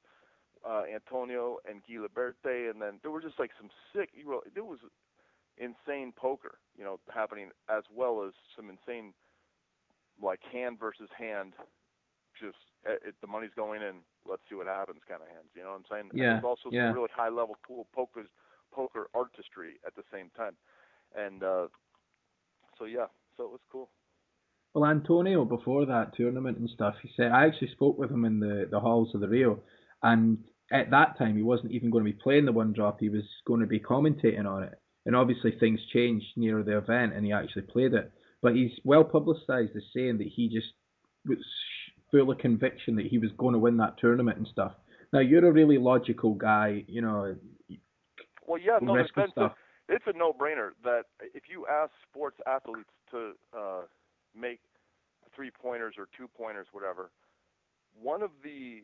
[0.69, 4.11] uh, Antonio and Guy Laliberté, and then there were just like some sick.
[4.13, 4.79] You know, there was
[5.59, 9.13] insane poker, you know, happening as well as some insane
[10.23, 11.55] like hand versus hand.
[12.41, 13.97] Just it, eh, it, the money's going in.
[14.29, 15.49] Let's see what happens, kind of hands.
[15.55, 16.11] You know what I'm saying?
[16.15, 16.25] Yeah.
[16.25, 16.89] And there's also yeah.
[16.89, 18.25] some really high level cool poker
[18.75, 20.55] poker artistry at the same time,
[21.17, 21.67] and uh,
[22.79, 23.07] so yeah,
[23.37, 23.91] so it was cool.
[24.75, 28.39] Well, Antonio, before that tournament and stuff, he said I actually spoke with him in
[28.39, 29.61] the, the halls of the Rio,
[30.03, 30.39] and
[30.73, 33.01] at that time he wasn't even going to be playing the one drop.
[33.01, 37.15] He was going to be commentating on it, and obviously things changed near the event,
[37.15, 38.13] and he actually played it.
[38.43, 40.69] But he's well publicised as saying that he just
[41.27, 41.39] was
[42.11, 44.73] full of conviction that he was going to win that tournament and stuff.
[45.13, 47.37] Now you're a really logical guy, you know.
[48.47, 49.55] Well, yeah, no, it's, a,
[49.89, 51.05] it's a no-brainer that
[51.35, 53.83] if you ask sports athletes to uh,
[54.39, 54.61] make
[55.35, 57.11] three pointers or two pointers, whatever.
[58.01, 58.83] One of the,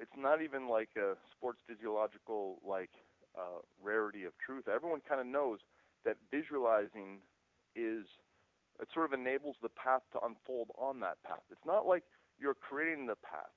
[0.00, 2.90] it's not even like a sports physiological like
[3.36, 4.68] uh, rarity of truth.
[4.68, 5.58] Everyone kind of knows
[6.04, 7.18] that visualizing
[7.76, 8.06] is
[8.80, 11.42] it sort of enables the path to unfold on that path.
[11.50, 12.04] It's not like
[12.40, 13.52] you're creating the path.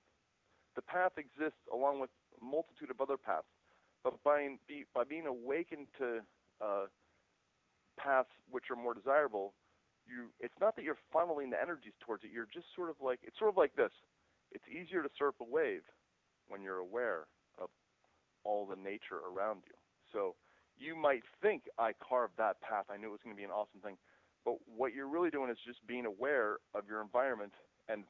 [0.75, 2.09] The path exists along with
[2.41, 3.47] a multitude of other paths,
[4.03, 4.49] but by
[4.93, 6.19] by being awakened to
[6.59, 6.85] uh,
[7.97, 9.53] paths which are more desirable,
[10.05, 12.31] you it's not that you're funneling the energies towards it.
[12.33, 13.91] You're just sort of like it's sort of like this.
[14.51, 15.83] It's easier to surf a wave
[16.47, 17.25] when you're aware
[17.57, 17.69] of
[18.43, 19.73] all the nature around you.
[20.11, 20.35] So
[20.77, 22.85] you might think I carved that path.
[22.89, 23.97] I knew it was going to be an awesome thing.
[24.45, 27.53] But what you're really doing is just being aware of your environment
[27.87, 28.03] and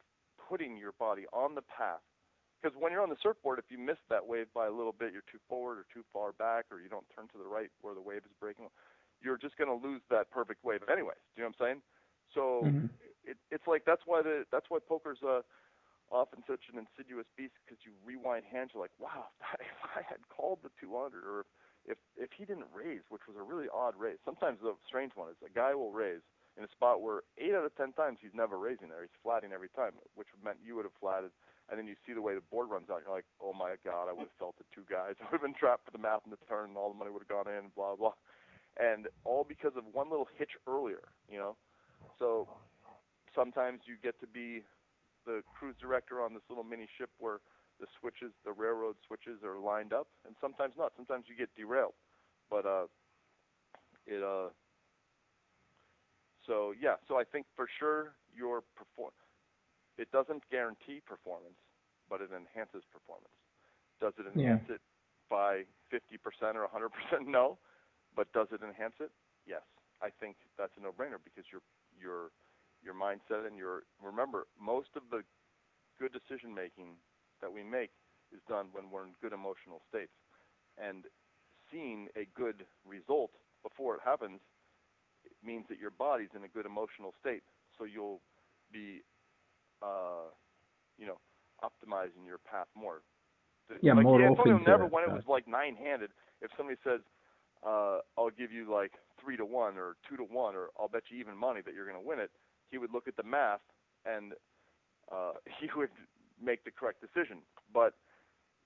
[0.54, 2.06] putting your body on the path.
[2.62, 5.12] Because when you're on the surfboard, if you miss that wave by a little bit,
[5.12, 7.97] you're too forward or too far back, or you don't turn to the right where
[7.97, 8.70] the wave is breaking
[9.24, 11.18] you're just going to lose that perfect wave anyways.
[11.34, 11.80] Do you know what I'm saying?
[12.36, 12.88] So mm-hmm.
[13.24, 15.41] it, it's like that's why the that's why poker's uh,
[16.12, 19.32] often such an insidious beast because you rewind hands, you're like, wow,
[19.64, 21.45] if I had called the two under, or
[21.88, 24.20] if if he didn't raise, which was a really odd raise.
[24.28, 26.26] Sometimes the strange one is a guy will raise
[26.58, 29.01] in a spot where eight out of ten times he's never raising there.
[29.01, 31.32] He's flatting every time, which meant you would have flatted.
[31.72, 33.01] And then you see the way the board runs out.
[33.06, 35.16] You're like, oh my god, I would have felt the two guys.
[35.22, 37.10] I would have been trapped for the math in the turn, and all the money
[37.10, 37.72] would have gone in.
[37.74, 38.14] Blah blah
[38.80, 41.56] and all because of one little hitch earlier, you know.
[42.20, 42.47] So
[43.36, 44.64] sometimes you get to be
[45.26, 47.39] the cruise director on this little mini ship where
[47.80, 50.93] the switches, the railroad switches are lined up, and sometimes not.
[50.95, 51.93] Sometimes you get derailed.
[52.49, 52.86] But uh,
[54.06, 54.49] it uh,
[56.47, 56.95] so yeah.
[57.07, 59.11] So I think for sure your perform.
[59.97, 61.59] It doesn't guarantee performance,
[62.09, 63.37] but it enhances performance.
[64.01, 64.75] Does it enhance yeah.
[64.75, 64.81] it
[65.29, 67.27] by 50% or 100%?
[67.27, 67.59] No
[68.15, 69.11] but does it enhance it?
[69.45, 69.61] Yes.
[70.01, 71.61] I think that's a no-brainer because your
[71.95, 72.29] your
[72.83, 75.23] your mindset and your remember most of the
[75.99, 76.99] good decision making
[77.41, 77.91] that we make
[78.33, 80.13] is done when we're in good emotional states.
[80.77, 81.05] And
[81.71, 83.31] seeing a good result
[83.61, 84.41] before it happens
[85.45, 87.43] means that your body's in a good emotional state.
[87.77, 88.21] So you'll
[88.71, 89.01] be
[89.81, 90.31] uh,
[90.97, 91.19] you know,
[91.63, 93.01] optimizing your path more.
[93.81, 96.77] Yeah, like more Antonio open never it, when it was like nine handed, if somebody
[96.83, 96.99] says,
[97.65, 98.91] uh, I'll give you like
[99.21, 101.87] three to one or two to one, or I'll bet you even money that you're
[101.87, 102.29] going to win it.
[102.71, 103.61] He would look at the math
[104.05, 104.33] and
[105.11, 105.89] uh, he would
[106.43, 107.39] make the correct decision.
[107.73, 107.93] But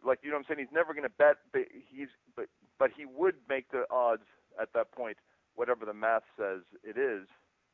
[0.04, 1.38] like you know what I'm saying, he's never going to bet.
[1.54, 2.48] But he's but
[2.80, 4.26] but he would make the odds
[4.60, 5.18] at that point
[5.58, 7.26] whatever the math says it is,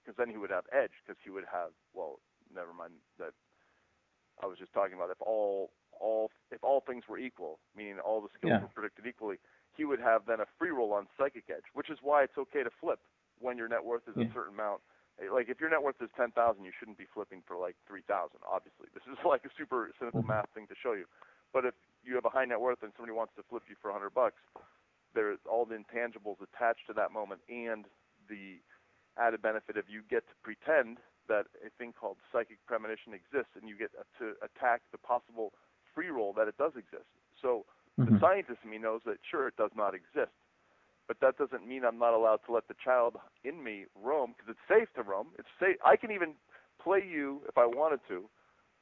[0.02, 2.18] because then he would have edge because he would have well,
[2.50, 3.36] never mind that.
[4.42, 5.70] I was just talking about if all
[6.00, 8.62] all if all things were equal, meaning all the skills yeah.
[8.66, 9.38] were predicted equally,
[9.78, 12.64] he would have then a free roll on psychic edge, which is why it's okay
[12.64, 13.00] to flip
[13.40, 14.26] when your net worth is yeah.
[14.26, 14.82] a certain amount.
[15.22, 18.02] Like if your net worth is ten thousand, you shouldn't be flipping for like three
[18.08, 18.42] thousand.
[18.50, 20.34] Obviously, this is like a super simple mm-hmm.
[20.34, 21.06] math thing to show you.
[21.54, 23.90] But if you have a high net worth and somebody wants to flip you for
[23.90, 24.42] a hundred bucks,
[25.14, 27.86] there's all the intangibles attached to that moment and
[28.30, 28.60] the
[29.18, 30.98] added benefit of you get to pretend
[31.28, 35.54] that a thing called psychic premonition exists and you get to attack the possible
[35.96, 37.08] free roll that it does exist.
[37.42, 37.66] So
[38.00, 38.16] mm-hmm.
[38.16, 40.36] the scientist in me knows that sure it does not exist,
[41.08, 44.56] but that doesn't mean I'm not allowed to let the child in me roam because
[44.58, 45.28] it's safe to roam.
[45.38, 45.78] It's safe.
[45.86, 46.34] I can even
[46.82, 48.26] play you if I wanted to.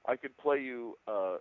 [0.08, 1.38] I could play you uh,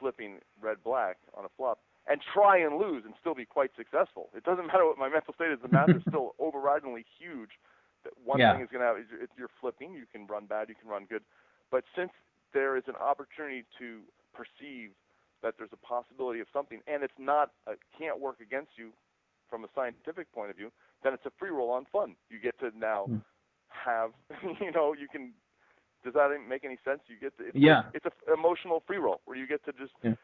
[0.00, 1.78] flipping red black on a flop
[2.08, 4.30] and try and lose and still be quite successful.
[4.36, 5.58] It doesn't matter what my mental state is.
[5.62, 7.50] The math is still overridingly huge.
[8.04, 8.54] That one yeah.
[8.54, 11.06] thing is going to is if you're flipping, you can run bad, you can run
[11.06, 11.22] good.
[11.70, 12.10] But since
[12.52, 14.00] there is an opportunity to
[14.34, 14.90] perceive
[15.42, 18.90] that there's a possibility of something, and it's not uh, can't work against you
[19.48, 20.70] from a scientific point of view,
[21.02, 22.16] then it's a free roll on fun.
[22.30, 23.22] You get to now mm.
[23.68, 24.10] have,
[24.60, 25.32] you know, you can.
[26.04, 27.00] Does that make any sense?
[27.06, 27.46] You get to.
[27.46, 27.82] It's, yeah.
[27.94, 29.92] It's an emotional free roll where you get to just.
[30.02, 30.14] Yeah.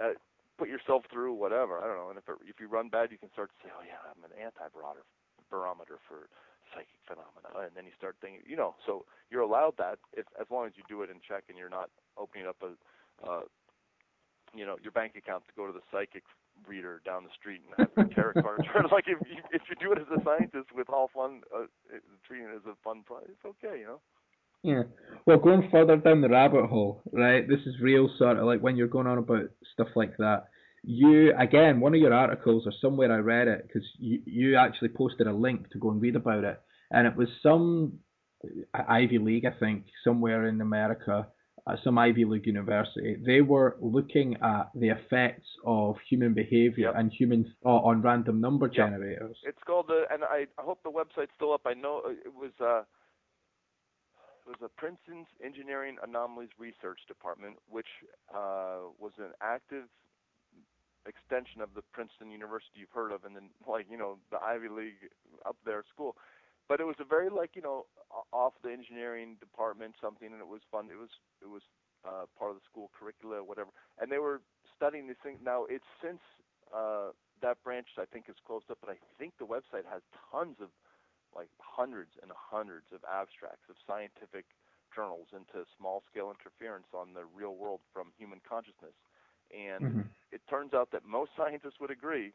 [0.00, 0.14] Uh,
[0.60, 1.80] put yourself through whatever.
[1.80, 2.12] I don't know.
[2.12, 4.20] And if it, if you run bad, you can start to say, oh yeah, I'm
[4.20, 5.08] an anti-barometer
[5.48, 6.28] barometer for
[6.70, 8.76] psychic phenomena, and then you start thinking, you know.
[8.84, 11.72] So you're allowed that if as long as you do it in check and you're
[11.72, 11.88] not
[12.20, 12.76] opening up a,
[13.24, 13.42] uh,
[14.54, 16.22] you know, your bank account to go to the psychic
[16.68, 18.68] reader down the street and have your tarot cards.
[18.92, 21.66] like if you, if you do it as a scientist with all fun, uh,
[22.22, 24.00] treating it as a fun prize, it's okay, you know.
[24.62, 24.82] Yeah.
[25.26, 27.46] Well, going further down the rabbit hole, right?
[27.46, 30.44] This is real sort of like when you're going on about stuff like that.
[30.82, 34.88] You again, one of your articles or somewhere I read it because you you actually
[34.88, 36.58] posted a link to go and read about it,
[36.90, 37.98] and it was some
[38.74, 41.28] Ivy League, I think, somewhere in America,
[41.68, 43.16] at some Ivy League university.
[43.24, 46.94] They were looking at the effects of human behavior yep.
[46.96, 48.74] and human thought on random number yep.
[48.74, 49.36] generators.
[49.44, 51.62] It's called the, and I, I hope the website's still up.
[51.66, 52.52] I know it was.
[52.60, 52.82] Uh,
[54.50, 57.86] was a Princeton's Engineering Anomalies Research Department, which
[58.34, 59.86] uh, was an active
[61.06, 64.68] extension of the Princeton University you've heard of, and then like you know the Ivy
[64.68, 65.14] League
[65.46, 66.16] up there school.
[66.66, 67.86] But it was a very like you know
[68.32, 70.90] off the engineering department something, and it was fun.
[70.90, 71.62] It was it was
[72.02, 73.70] uh, part of the school curricula, whatever.
[74.02, 74.42] And they were
[74.74, 75.38] studying these things.
[75.44, 76.20] Now it's since
[76.74, 80.58] uh, that branch I think is closed up, but I think the website has tons
[80.58, 80.74] of
[81.34, 84.46] like hundreds and hundreds of abstracts of scientific
[84.94, 88.94] journals into small scale interference on the real world from human consciousness.
[89.54, 90.00] And mm-hmm.
[90.32, 92.32] it turns out that most scientists would agree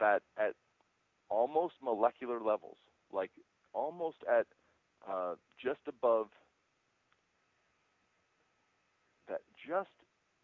[0.00, 0.54] that at
[1.28, 2.76] almost molecular levels,
[3.12, 3.30] like
[3.72, 4.46] almost at
[5.08, 6.28] uh, just above
[9.28, 9.90] that, just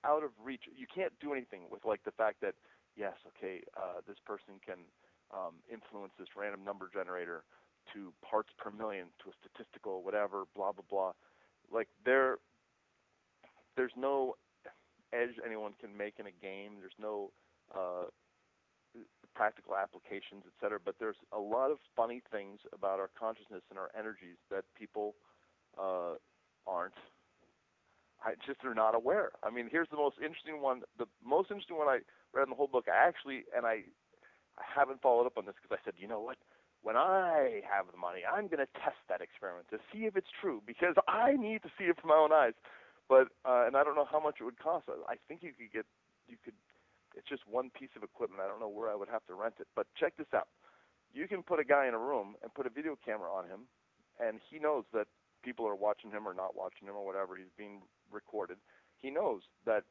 [0.05, 2.55] out of reach, you can't do anything with like the fact that
[2.97, 4.79] yes, okay, uh, this person can
[5.35, 7.45] um, influence this random number generator
[7.93, 11.13] to parts per million to a statistical whatever blah blah blah
[11.73, 12.37] like there
[13.77, 14.35] there's no
[15.13, 17.31] edge anyone can make in a game there's no
[17.75, 18.07] uh,
[19.35, 23.91] practical applications etc but there's a lot of funny things about our consciousness and our
[23.99, 25.15] energies that people
[25.79, 26.15] uh,
[26.67, 26.95] aren't
[28.23, 29.31] I just are not aware.
[29.43, 30.83] I mean, here's the most interesting one.
[30.99, 32.01] The most interesting one I
[32.35, 32.85] read in the whole book.
[32.87, 33.85] I actually, and I
[34.59, 36.37] I haven't followed up on this because I said, you know what?
[36.83, 40.33] When I have the money, I'm going to test that experiment to see if it's
[40.41, 42.57] true because I need to see it from my own eyes.
[43.09, 44.87] But uh, and I don't know how much it would cost.
[44.89, 45.85] I think you could get
[46.29, 46.55] you could.
[47.19, 48.41] It's just one piece of equipment.
[48.41, 49.67] I don't know where I would have to rent it.
[49.75, 50.47] But check this out.
[51.13, 53.67] You can put a guy in a room and put a video camera on him,
[54.23, 55.09] and he knows that
[55.43, 57.37] people are watching him or not watching him or whatever.
[57.37, 57.83] He's being
[58.13, 58.59] recorded.
[59.03, 59.83] He knows that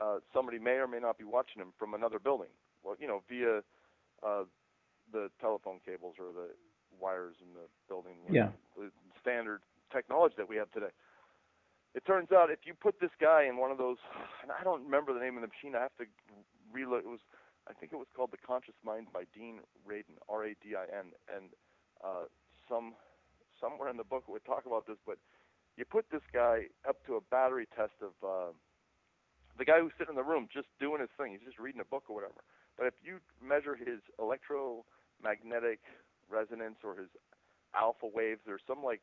[0.00, 2.50] uh, somebody may or may not be watching him from another building.
[2.82, 3.62] Well, you know, via
[4.24, 4.44] uh,
[5.12, 6.52] the telephone cables or the
[7.00, 8.16] wires in the building.
[8.30, 8.50] Yeah.
[8.76, 8.90] The
[9.20, 9.60] standard
[9.92, 10.92] technology that we have today.
[11.94, 13.96] It turns out if you put this guy in one of those,
[14.42, 15.74] and I don't remember the name of the machine.
[15.74, 16.06] I have to
[16.72, 17.04] reload.
[17.04, 17.24] It was,
[17.66, 21.44] I think it was called The Conscious Mind by Dean Radin, R-A-D-I-N, and
[22.04, 22.28] uh,
[22.68, 22.94] some
[23.58, 24.98] somewhere in the book it would talk about this.
[25.06, 25.18] But
[25.76, 28.52] you put this guy up to a battery test of uh,
[29.56, 31.32] the guy who's sitting in the room just doing his thing.
[31.32, 32.44] He's just reading a book or whatever
[32.78, 35.80] but if you measure his electromagnetic
[36.30, 37.10] resonance or his
[37.74, 39.02] alpha waves, there's some like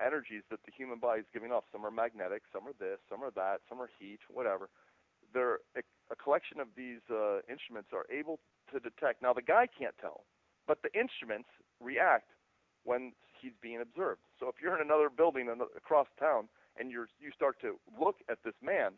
[0.00, 1.64] energies that the human body is giving off.
[1.72, 4.70] Some are magnetic, some are this, some are that, some are heat, whatever.
[5.34, 8.38] They're a, a collection of these uh, instruments are able
[8.72, 9.22] to detect.
[9.22, 10.24] Now the guy can't tell,
[10.66, 11.48] but the instruments
[11.80, 12.30] react
[12.84, 14.20] when he's being observed.
[14.38, 18.38] So if you're in another building across town and you're you start to look at
[18.44, 18.92] this man,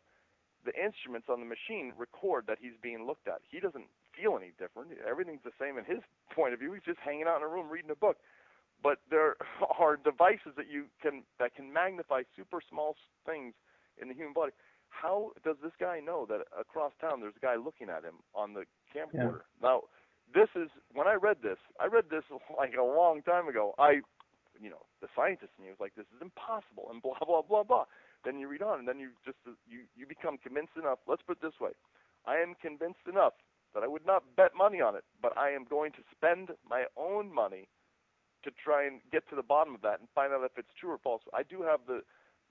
[0.65, 3.41] the instruments on the machine record that he's being looked at.
[3.51, 3.87] He doesn't
[4.17, 4.91] feel any different.
[5.07, 6.03] Everything's the same in his
[6.35, 6.73] point of view.
[6.73, 8.19] He's just hanging out in a room reading a book.
[8.83, 9.37] But there
[9.79, 12.97] are devices that you can that can magnify super small
[13.27, 13.55] things
[14.01, 14.53] in the human body.
[14.91, 18.55] how does this guy know that across town there's a guy looking at him on
[18.55, 19.43] the camcorder?
[19.43, 19.63] Yeah.
[19.63, 19.83] Now,
[20.33, 21.59] this is when I read this.
[21.81, 22.25] I read this
[22.57, 23.75] like a long time ago.
[23.79, 24.01] I,
[24.61, 27.63] you know, the scientist in me was like, this is impossible, and blah blah blah
[27.63, 27.85] blah.
[28.25, 29.39] Then you read on, and then you just
[29.69, 30.99] you you become convinced enough.
[31.07, 31.73] Let's put it this way:
[32.27, 33.35] I am convinced enough
[33.75, 36.85] that I would not bet money on it, but I am going to spend my
[36.97, 37.69] own money
[38.45, 40.91] to try and get to the bottom of that and find out if it's true
[40.91, 41.23] or false.
[41.35, 42.03] I do have the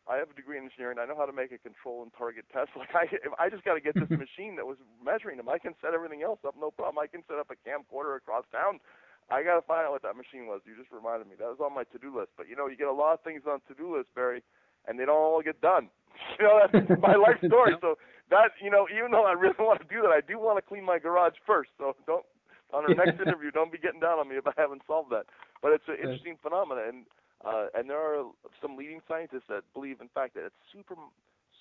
[0.07, 1.03] I have a degree in engineering.
[1.03, 2.71] I know how to make a control and target test.
[2.79, 3.05] Like I,
[3.35, 5.51] I just got to get this machine that was measuring them.
[5.51, 6.95] I can set everything else up, no problem.
[6.97, 8.79] I can set up a camcorder across town.
[9.27, 10.63] I got to find out what that machine was.
[10.63, 11.35] You just reminded me.
[11.35, 12.31] That was on my to-do list.
[12.39, 14.39] But you know, you get a lot of things on to-do list, Barry,
[14.87, 15.89] and they don't all get done.
[16.39, 17.77] You know, that's my life story.
[17.79, 17.95] So
[18.31, 20.65] that, you know, even though I really want to do that, I do want to
[20.65, 21.69] clean my garage first.
[21.77, 22.25] So don't
[22.73, 25.25] on our next interview, don't be getting down on me if I haven't solved that.
[25.61, 26.99] But it's an interesting phenomenon, and
[27.45, 28.25] uh, and there are
[28.61, 30.95] some leading scientists that believe, in fact, that at super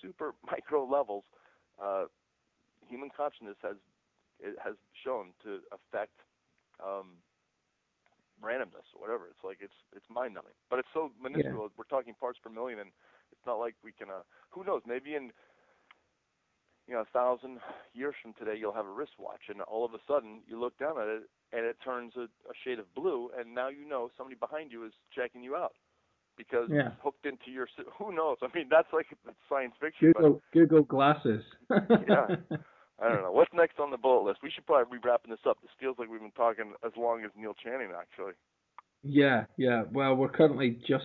[0.00, 1.24] super micro levels,
[1.82, 2.04] uh,
[2.88, 3.76] human consciousness has
[4.40, 4.74] it has
[5.04, 6.16] shown to affect
[6.82, 7.16] um,
[8.42, 9.28] randomness or whatever.
[9.30, 11.68] It's like it's it's mind numbing, but it's so minuscule.
[11.70, 11.76] Yeah.
[11.76, 12.90] We're talking parts per million, and
[13.46, 14.10] not like we can.
[14.10, 14.82] Uh, who knows?
[14.86, 15.30] Maybe in
[16.86, 17.58] you know a thousand
[17.94, 20.98] years from today, you'll have a wristwatch, and all of a sudden you look down
[20.98, 21.22] at it,
[21.52, 24.84] and it turns a, a shade of blue, and now you know somebody behind you
[24.84, 25.74] is checking you out
[26.36, 26.90] because yeah.
[27.02, 27.68] hooked into your.
[27.98, 28.38] Who knows?
[28.42, 29.06] I mean, that's like
[29.48, 30.12] science fiction.
[30.12, 31.42] Google but, Google glasses.
[31.70, 32.36] yeah.
[32.98, 33.32] I don't know.
[33.32, 34.40] What's next on the bullet list?
[34.42, 35.58] We should probably be wrapping this up.
[35.60, 38.32] This feels like we've been talking as long as Neil Channing, actually.
[39.02, 39.82] Yeah, yeah.
[39.92, 41.04] Well, we're currently just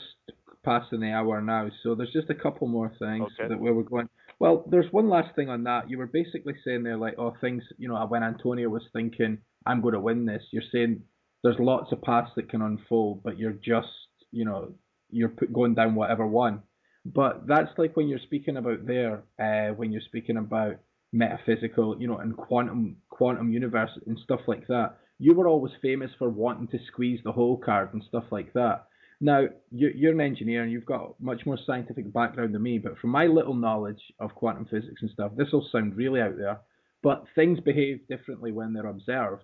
[0.64, 3.50] passing the hour now, so there's just a couple more things okay.
[3.50, 4.10] that where we're going.
[4.40, 5.90] Well, there's one last thing on that.
[5.90, 9.82] You were basically saying there, like, oh, things, you know, when Antonio was thinking, I'm
[9.82, 11.04] going to win this, you're saying
[11.44, 13.88] there's lots of paths that can unfold, but you're just,
[14.32, 14.74] you know,
[15.10, 16.64] you're going down whatever one.
[17.06, 20.78] But that's like when you're speaking about there, uh, when you're speaking about
[21.14, 24.98] metaphysical, you know, and quantum quantum universe and stuff like that.
[25.20, 28.86] You were always famous for wanting to squeeze the whole card and stuff like that.
[29.24, 33.12] Now, you're an engineer and you've got much more scientific background than me, but from
[33.12, 36.60] my little knowledge of quantum physics and stuff, this will sound really out there,
[37.04, 39.44] but things behave differently when they're observed.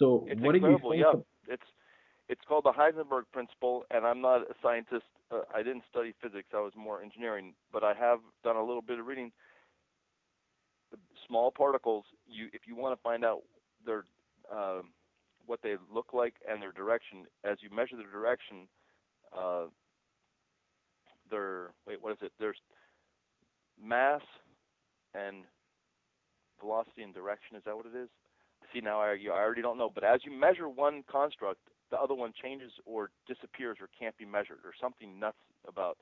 [0.00, 0.96] So, it's what do you think?
[0.96, 1.62] Yeah, it's
[2.28, 5.04] it's called the Heisenberg principle, and I'm not a scientist.
[5.30, 6.48] Uh, I didn't study physics.
[6.52, 9.30] I was more engineering, but I have done a little bit of reading.
[10.90, 10.98] The
[11.28, 13.42] small particles, you if you want to find out
[13.86, 14.04] their
[14.50, 14.90] um,
[15.46, 18.66] what they look like and their direction, as you measure their direction,
[19.36, 19.64] uh,
[21.30, 22.32] their wait, what is it?
[22.38, 22.58] There's
[23.82, 24.22] mass
[25.14, 25.44] and
[26.60, 27.56] velocity and direction.
[27.56, 28.08] Is that what it is?
[28.72, 29.90] See now, I, I already don't know.
[29.92, 31.58] But as you measure one construct,
[31.90, 35.36] the other one changes or disappears or can't be measured or something nuts
[35.68, 35.98] about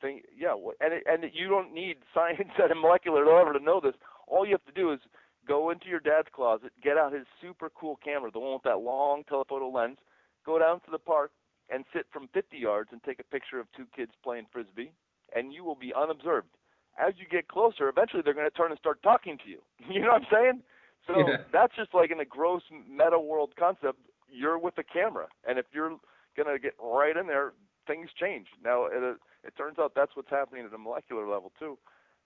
[0.00, 3.80] thing yeah and it, and you don't need science at a molecular level to know
[3.82, 3.94] this
[4.28, 5.00] all you have to do is
[5.48, 8.80] go into your dad's closet get out his super cool camera the one with that
[8.80, 9.96] long telephoto lens
[10.44, 11.30] go down to the park
[11.70, 14.92] and sit from 50 yards and take a picture of two kids playing frisbee
[15.34, 16.48] and you will be unobserved
[16.98, 19.60] as you get closer eventually they're going to turn and start talking to you
[19.90, 20.62] you know what i'm saying
[21.06, 21.36] so yeah.
[21.52, 23.98] that's just like in a gross meta world concept
[24.34, 25.96] you're with the camera, and if you're
[26.36, 27.52] gonna get right in there,
[27.86, 28.48] things change.
[28.62, 31.78] Now it uh, it turns out that's what's happening at a molecular level too.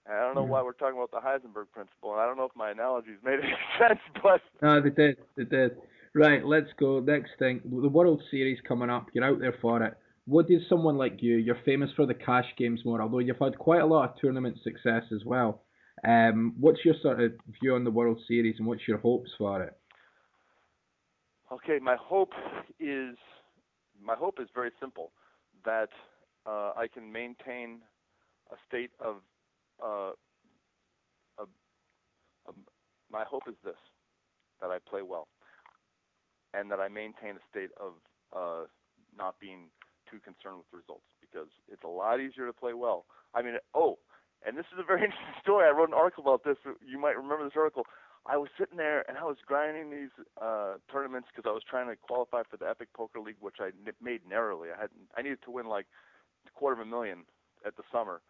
[0.05, 2.45] And I don't know why we're talking about the Heisenberg principle, and I don't know
[2.45, 5.77] if my analogies made any sense, but no, they did, they did.
[6.15, 6.99] Right, let's go.
[6.99, 9.07] Next thing, the World Series coming up.
[9.13, 9.93] You're out there for it.
[10.25, 11.37] What does someone like you?
[11.37, 14.57] You're famous for the cash games more, although you've had quite a lot of tournament
[14.63, 15.63] success as well.
[16.07, 19.63] Um, what's your sort of view on the World Series, and what's your hopes for
[19.63, 19.73] it?
[21.51, 22.33] Okay, my hope
[22.79, 23.15] is
[24.01, 25.11] my hope is very simple
[25.65, 25.89] that
[26.45, 27.81] uh, I can maintain
[28.51, 29.17] a state of
[29.83, 30.11] uh,
[31.37, 31.43] a,
[32.47, 32.53] a,
[33.11, 33.73] my hope is this
[34.61, 35.27] that I play well
[36.53, 37.93] and that I maintain a state of
[38.35, 38.65] uh,
[39.17, 39.69] not being
[40.09, 43.05] too concerned with results because it's a lot easier to play well.
[43.35, 43.99] I mean, oh,
[44.45, 45.67] and this is a very interesting story.
[45.67, 46.57] I wrote an article about this.
[46.85, 47.85] You might remember this article.
[48.25, 51.87] I was sitting there and I was grinding these uh tournaments because I was trying
[51.87, 54.69] to qualify for the Epic Poker League, which I n- made narrowly.
[54.75, 55.85] I had I needed to win like
[56.47, 57.19] a quarter of a million
[57.65, 58.21] at the summer.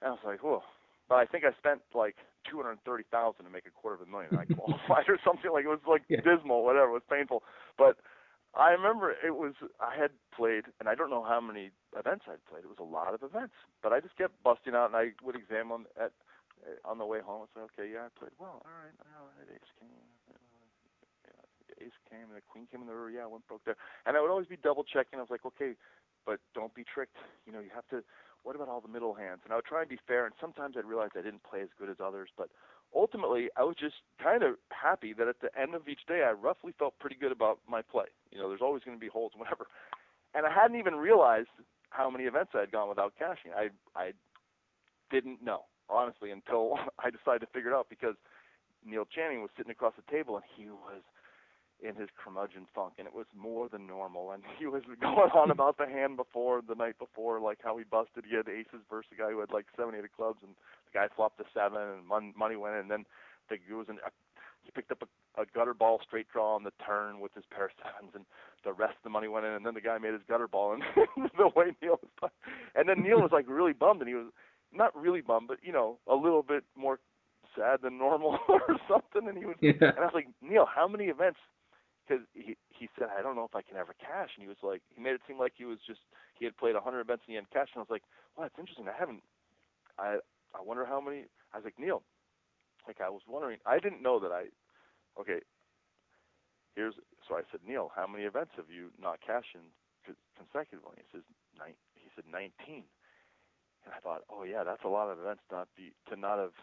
[0.00, 0.62] And I was like, whoa.
[1.08, 2.16] But I think I spent like
[2.48, 4.36] two hundred thirty thousand to make a quarter of a million.
[4.36, 6.20] I qualified or something like it was like yeah.
[6.20, 6.90] dismal, whatever.
[6.90, 7.42] It was painful.
[7.76, 7.98] But
[8.54, 12.44] I remember it was I had played, and I don't know how many events I'd
[12.46, 12.64] played.
[12.64, 15.36] It was a lot of events, but I just kept busting out, and I would
[15.36, 16.12] examine at
[16.84, 18.62] on the way home, I said, okay, yeah, I played well.
[18.62, 19.90] All right, all right, ace came,
[20.30, 23.10] uh, ace came, and the queen came in the river.
[23.10, 25.18] Yeah, I went broke there, and I would always be double checking.
[25.18, 25.74] I was like, okay,
[26.24, 27.18] but don't be tricked.
[27.46, 28.06] You know, you have to.
[28.42, 29.40] What about all the middle hands?
[29.44, 31.68] And I would try and be fair, and sometimes I'd realize I didn't play as
[31.78, 32.48] good as others, but
[32.94, 36.32] ultimately I was just kind of happy that at the end of each day I
[36.32, 38.06] roughly felt pretty good about my play.
[38.30, 39.66] You know, there's always going to be holes, whatever.
[40.34, 41.48] And I hadn't even realized
[41.90, 43.52] how many events I had gone without cashing.
[43.56, 44.12] I I
[45.10, 48.16] didn't know honestly until I decided to figure it out because
[48.84, 51.02] Neil Channing was sitting across the table and he was
[51.82, 54.32] in his curmudgeon funk, and it was more than normal.
[54.32, 57.84] And he was going on about the hand before the night before, like how he
[57.84, 58.24] busted.
[58.28, 60.54] He had aces versus a guy who had like seven, eight of clubs, and
[60.86, 62.82] the guy flopped a seven, and mon- money went in.
[62.82, 63.04] And then
[63.48, 64.10] the it was an, a, uh,
[64.62, 67.66] he picked up a, a gutter ball straight draw on the turn with his pair
[67.66, 68.24] of sevens, and
[68.64, 69.52] the rest of the money went in.
[69.52, 70.82] And then the guy made his gutter ball, and
[71.36, 72.30] the way Neil was,
[72.74, 74.30] and then Neil was like really bummed, and he was
[74.72, 77.00] not really bummed, but you know, a little bit more
[77.56, 79.28] sad than normal or something.
[79.28, 79.72] And he was, yeah.
[79.80, 81.38] and I was like, Neil, how many events
[82.02, 84.60] because he he said I don't know if I can ever cash, and he was
[84.62, 86.00] like he made it seem like he was just
[86.38, 88.58] he had played 100 events and he had cash, and I was like, well, that's
[88.58, 88.88] interesting.
[88.88, 89.22] I haven't.
[89.98, 90.18] I
[90.54, 91.26] I wonder how many.
[91.54, 92.02] I was like Neil,
[92.86, 93.58] like I was wondering.
[93.66, 94.50] I didn't know that I.
[95.20, 95.40] Okay.
[96.74, 96.94] Here's
[97.28, 99.62] so I said Neil, how many events have you not cashed in
[100.34, 100.98] consecutively?
[100.98, 101.24] He says
[101.58, 101.76] nine.
[101.94, 102.82] He said 19.
[103.84, 106.56] And I thought, oh yeah, that's a lot of events not be to not have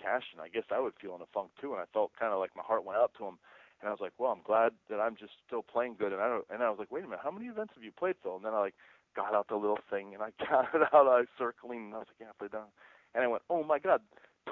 [0.00, 1.72] cashed, and I guess I would feel in a funk too.
[1.72, 3.38] And I felt kind of like my heart went out to him
[3.82, 6.12] and I was like, well, I'm glad that I'm just still playing good.
[6.12, 7.90] And I don't, and I was like, wait a minute, how many events have you
[7.90, 8.36] played, Phil?
[8.36, 8.74] And then I like
[9.16, 12.06] got out the little thing and I counted out, I was circling, and I was
[12.08, 12.70] like, yeah, I played down.
[13.14, 14.00] And I went, oh my god,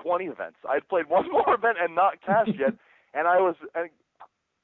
[0.03, 0.59] 20 events.
[0.69, 2.75] I'd played one more event and not cashed yet,
[3.15, 3.89] and I was, and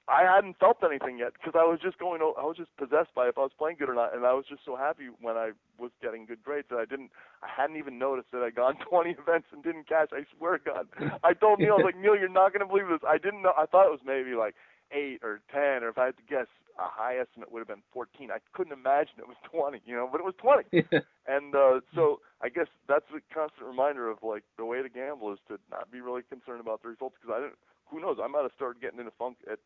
[0.09, 2.23] I hadn't felt anything yet because I was just going.
[2.23, 4.45] I was just possessed by if I was playing good or not, and I was
[4.49, 7.11] just so happy when I was getting good grades that I didn't.
[7.43, 10.09] I hadn't even noticed that I'd gone 20 events and didn't cash.
[10.13, 10.87] I swear to God,
[11.25, 13.03] I told Neil, I was like, Neil, you're not going to believe this.
[13.07, 13.53] I didn't know.
[13.59, 14.55] I thought it was maybe like
[14.93, 16.47] eight or 10, or if I had to guess,
[16.79, 18.31] a high estimate would have been 14.
[18.31, 20.69] I couldn't imagine it was 20, you know, but it was 20.
[21.27, 25.33] and uh, so I guess that's a constant reminder of like the way to gamble
[25.33, 27.59] is to not be really concerned about the results because I didn't.
[27.91, 28.19] Who knows?
[28.23, 29.59] I might have started getting in a funk at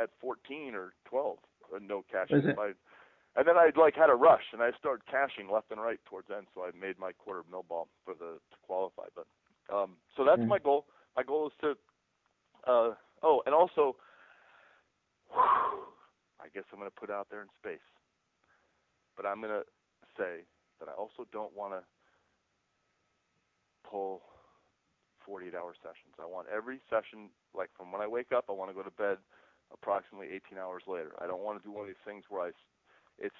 [0.00, 1.38] at 14 or 12,
[1.74, 2.54] uh, no cashing.
[2.58, 2.72] I,
[3.36, 6.28] and then I like had a rush, and I started cashing left and right towards
[6.30, 9.10] end, so I made my quarter mill ball for the to qualify.
[9.14, 9.26] But
[9.74, 10.48] um, so that's mm-hmm.
[10.48, 10.86] my goal.
[11.16, 11.74] My goal is to.
[12.66, 13.96] Uh, oh, and also,
[15.34, 17.84] I guess I'm going to put out there in space.
[19.16, 19.64] But I'm going to
[20.16, 20.46] say
[20.80, 21.82] that I also don't want to
[23.88, 24.22] pull
[25.26, 26.14] 48 hour sessions.
[26.20, 28.90] I want every session, like from when I wake up, I want to go to
[28.90, 29.18] bed
[29.74, 31.12] approximately 18 hours later.
[31.20, 32.50] I don't want to do one of these things where I,
[33.18, 33.34] it's,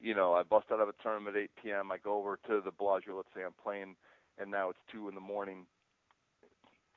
[0.00, 1.92] you know, I bust out of a tournament at 8 p.m.
[1.92, 3.16] I go over to the Bellagio.
[3.16, 3.96] Let's say I'm playing,
[4.38, 5.66] and now it's two in the morning,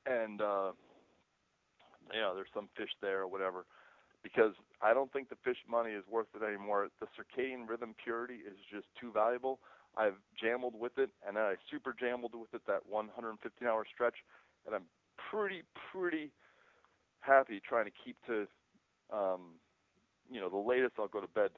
[0.06, 0.70] and uh,
[2.12, 3.66] you know, there's some fish there or whatever.
[4.22, 6.88] Because I don't think the fish money is worth it anymore.
[7.00, 9.58] The circadian rhythm purity is just too valuable.
[9.96, 14.14] I've jambled with it, and then I super jambled with it that 115 hour stretch,
[14.64, 14.86] and I'm
[15.30, 16.30] pretty, pretty
[17.20, 18.46] happy trying to keep to
[19.12, 19.60] um,
[20.30, 21.50] you know, the latest I'll go to bed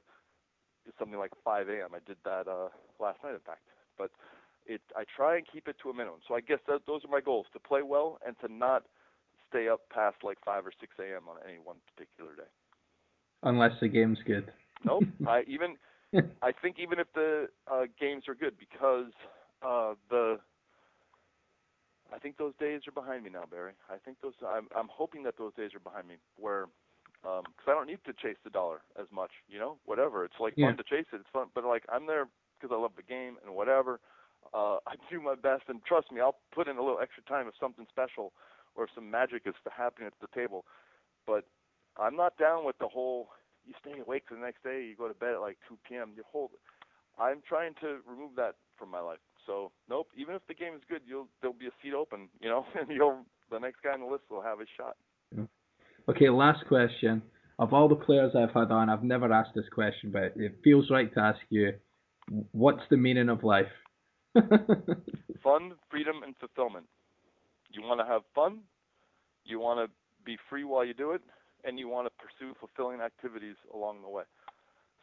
[0.87, 1.89] is something like 5 a.m.
[1.93, 3.61] I did that uh, last night, in fact.
[3.97, 4.11] But
[4.65, 6.19] it, I try and keep it to a minimum.
[6.27, 8.83] So I guess that those are my goals: to play well and to not
[9.49, 11.29] stay up past like 5 or 6 a.m.
[11.29, 12.49] on any one particular day.
[13.43, 14.51] Unless the game's good.
[14.83, 15.03] nope.
[15.27, 15.77] I even
[16.41, 19.11] I think even if the uh, games are good, because
[19.61, 20.39] uh, the
[22.13, 23.73] I think those days are behind me now, Barry.
[23.89, 24.33] I think those.
[24.45, 26.67] I'm I'm hoping that those days are behind me where
[27.25, 29.31] because um, I don't need to chase the dollar as much.
[29.49, 30.23] You know, whatever.
[30.23, 30.67] It's like yeah.
[30.67, 31.17] fun to chase it.
[31.25, 32.27] It's fun, but like I'm there
[32.59, 33.99] because I love the game and whatever.
[34.53, 37.47] Uh, I do my best, and trust me, I'll put in a little extra time
[37.47, 38.31] if something special
[38.75, 40.65] or if some magic is happening at the table.
[41.25, 41.45] But
[41.97, 43.29] I'm not down with the whole.
[43.65, 44.85] You stay awake for the next day.
[44.85, 46.11] You go to bed at like 2 p.m.
[46.15, 46.51] You hold.
[47.17, 49.23] I'm trying to remove that from my life.
[49.47, 50.09] So nope.
[50.15, 52.29] Even if the game is good, you'll there'll be a seat open.
[52.39, 54.97] You know, and you'll the next guy on the list will have his shot.
[56.07, 57.21] Okay, last question.
[57.57, 60.89] Of all the players I've had on, I've never asked this question, but it feels
[60.89, 61.73] right to ask you.
[62.51, 63.71] What's the meaning of life?
[64.35, 66.85] fun, freedom, and fulfillment.
[67.71, 68.59] You want to have fun.
[69.45, 69.93] You want to
[70.25, 71.21] be free while you do it,
[71.63, 74.23] and you want to pursue fulfilling activities along the way.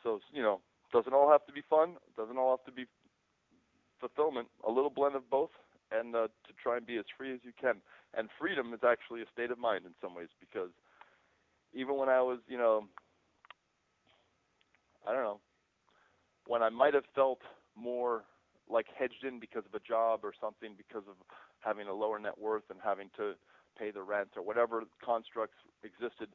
[0.02, 0.60] So you know,
[0.92, 1.96] doesn't all have to be fun.
[2.16, 2.86] Doesn't all have to be
[4.00, 4.48] fulfillment.
[4.66, 5.50] A little blend of both,
[5.90, 7.76] and uh, to try and be as free as you can.
[8.14, 10.70] And freedom is actually a state of mind in some ways because
[11.74, 12.86] even when I was, you know,
[15.06, 15.40] I don't know,
[16.46, 17.40] when I might have felt
[17.76, 18.24] more
[18.68, 21.16] like hedged in because of a job or something, because of
[21.60, 23.34] having a lower net worth and having to
[23.78, 26.28] pay the rent or whatever constructs existed,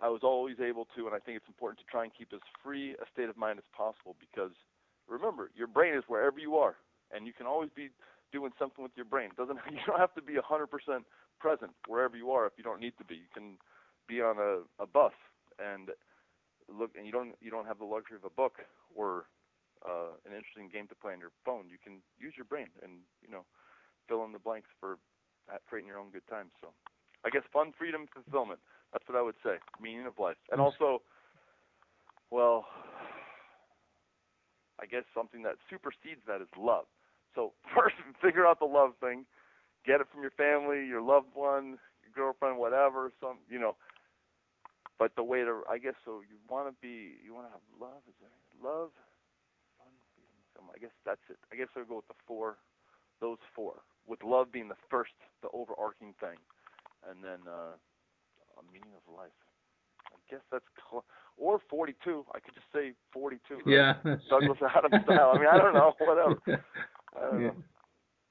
[0.00, 2.40] I was always able to, and I think it's important to try and keep as
[2.62, 4.52] free a state of mind as possible because
[5.08, 6.76] remember, your brain is wherever you are.
[7.12, 7.88] and you can always be
[8.32, 9.30] doing something with your brain.
[9.36, 10.66] Doesn't you don't have to be 100%
[11.40, 13.14] present wherever you are if you don't need to be.
[13.16, 13.56] You can
[14.08, 15.12] be on a, a bus
[15.58, 15.90] and
[16.72, 18.64] look, and you don't you don't have the luxury of a book
[18.94, 19.26] or
[19.84, 21.68] uh, an interesting game to play on your phone.
[21.68, 23.44] You can use your brain and you know
[24.08, 24.98] fill in the blanks for
[25.68, 26.50] creating your own good times.
[26.60, 26.68] So
[27.24, 28.60] I guess fun, freedom, fulfillment.
[28.92, 29.60] That's what I would say.
[29.80, 31.02] Meaning of life, and also,
[32.30, 32.66] well,
[34.80, 36.86] I guess something that supersedes that is love.
[37.34, 39.26] So first, figure out the love thing.
[39.86, 43.12] Get it from your family, your loved one, your girlfriend, whatever.
[43.20, 43.76] Some, you know.
[44.98, 47.62] But the way to, I guess, so you want to be, you want to have
[47.78, 48.02] love.
[48.08, 48.30] Is there
[48.62, 48.90] love?
[50.74, 51.38] I guess that's it.
[51.52, 52.56] I guess I'll go with the four,
[53.20, 55.12] those four, with love being the first,
[55.42, 56.38] the overarching thing,
[57.08, 59.34] and then uh, a meaning of life.
[60.06, 61.04] I guess that's cl-
[61.36, 62.24] or 42.
[62.34, 63.54] I could just say 42.
[63.54, 63.62] Right?
[63.66, 63.94] Yeah,
[64.30, 65.32] Douglas Adams style.
[65.34, 66.36] I mean, I don't know, whatever.
[67.14, 67.46] Don't yeah.
[67.48, 67.56] know.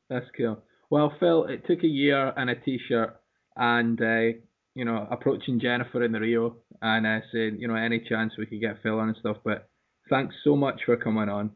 [0.10, 0.62] That's cool.
[0.90, 3.20] Well, Phil, it took a year and a T-shirt,
[3.58, 4.40] and uh,
[4.78, 8.46] you know, approaching Jennifer in the Rio, and uh, saying, you know, any chance we
[8.46, 9.38] could get Phil on and stuff.
[9.44, 9.68] But
[10.08, 11.50] thanks so much for coming on,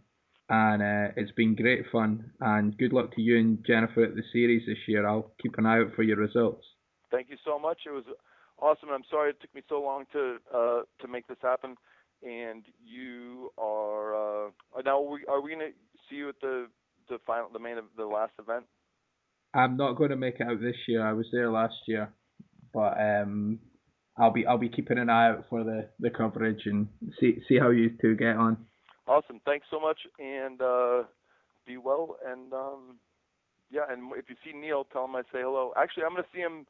[0.50, 2.32] and uh, it's been great fun.
[2.40, 5.08] And good luck to you and Jennifer at the series this year.
[5.08, 6.66] I'll keep an eye out for your results.
[7.12, 7.82] Thank you so much.
[7.86, 8.06] It was
[8.60, 8.90] awesome.
[8.92, 11.76] I'm sorry it took me so long to uh, to make this happen.
[12.24, 14.50] And you are uh,
[14.84, 14.98] now.
[14.98, 15.70] Are we, are we gonna
[16.10, 16.68] see you at the
[17.08, 18.66] the final, the main, the last event?
[19.54, 21.06] I'm not going to make it out this year.
[21.06, 22.10] I was there last year,
[22.74, 23.60] but um,
[24.18, 26.88] I'll be I'll be keeping an eye out for the, the coverage and
[27.20, 28.58] see see how you two get on.
[29.08, 29.42] Awesome.
[29.46, 31.04] Thanks so much, and uh,
[31.66, 32.18] be well.
[32.26, 32.98] And um,
[33.72, 35.74] yeah, and if you see Neil, tell him I say hello.
[35.78, 36.66] Actually, I'm going to see him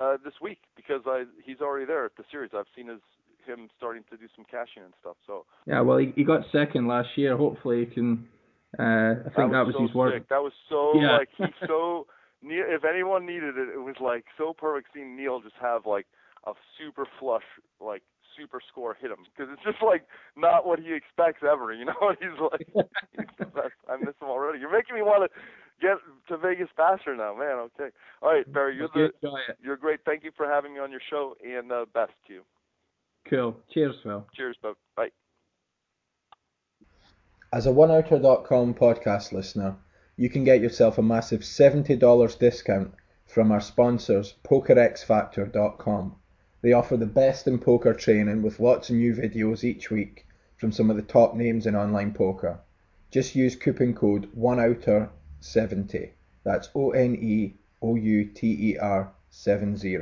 [0.00, 2.50] uh, this week because I he's already there at the series.
[2.54, 3.00] I've seen his
[3.46, 5.16] him starting to do some cashing and stuff.
[5.26, 7.36] So Yeah, well, he, he got second last year.
[7.36, 8.28] Hopefully, he can.
[8.78, 10.14] Uh, I think that was, so his work.
[10.14, 10.28] sick.
[10.28, 11.18] That was so Yeah.
[11.18, 12.06] like he's so.
[12.42, 16.06] Neil, if anyone needed it, it was like so perfect seeing Neil just have like
[16.46, 17.46] a super flush,
[17.80, 18.02] like
[18.36, 20.04] super score hit him because it's just like
[20.36, 21.72] not what he expects ever.
[21.72, 22.66] You know, he's like
[23.16, 23.46] he's.
[23.88, 24.58] I miss him already.
[24.58, 25.40] You're making me want to
[25.80, 25.98] get
[26.28, 27.68] to Vegas faster now, man.
[27.70, 29.10] Okay, all right, Barry, you're the
[29.62, 30.00] you're great.
[30.04, 32.42] Thank you for having me on your show, and uh, best to you.
[33.28, 33.56] Cool.
[33.72, 34.26] Cheers, Phil.
[34.34, 34.74] Cheers, bud.
[34.96, 35.08] Bye.
[37.52, 39.76] As a OneOuter.com podcast listener,
[40.16, 42.92] you can get yourself a massive $70 discount
[43.26, 46.16] from our sponsors, PokerXFactor.com.
[46.60, 50.26] They offer the best in poker training with lots of new videos each week
[50.56, 52.60] from some of the top names in online poker.
[53.10, 56.10] Just use coupon code OneOuter70.
[56.44, 59.98] That's O N E O U T E R 70.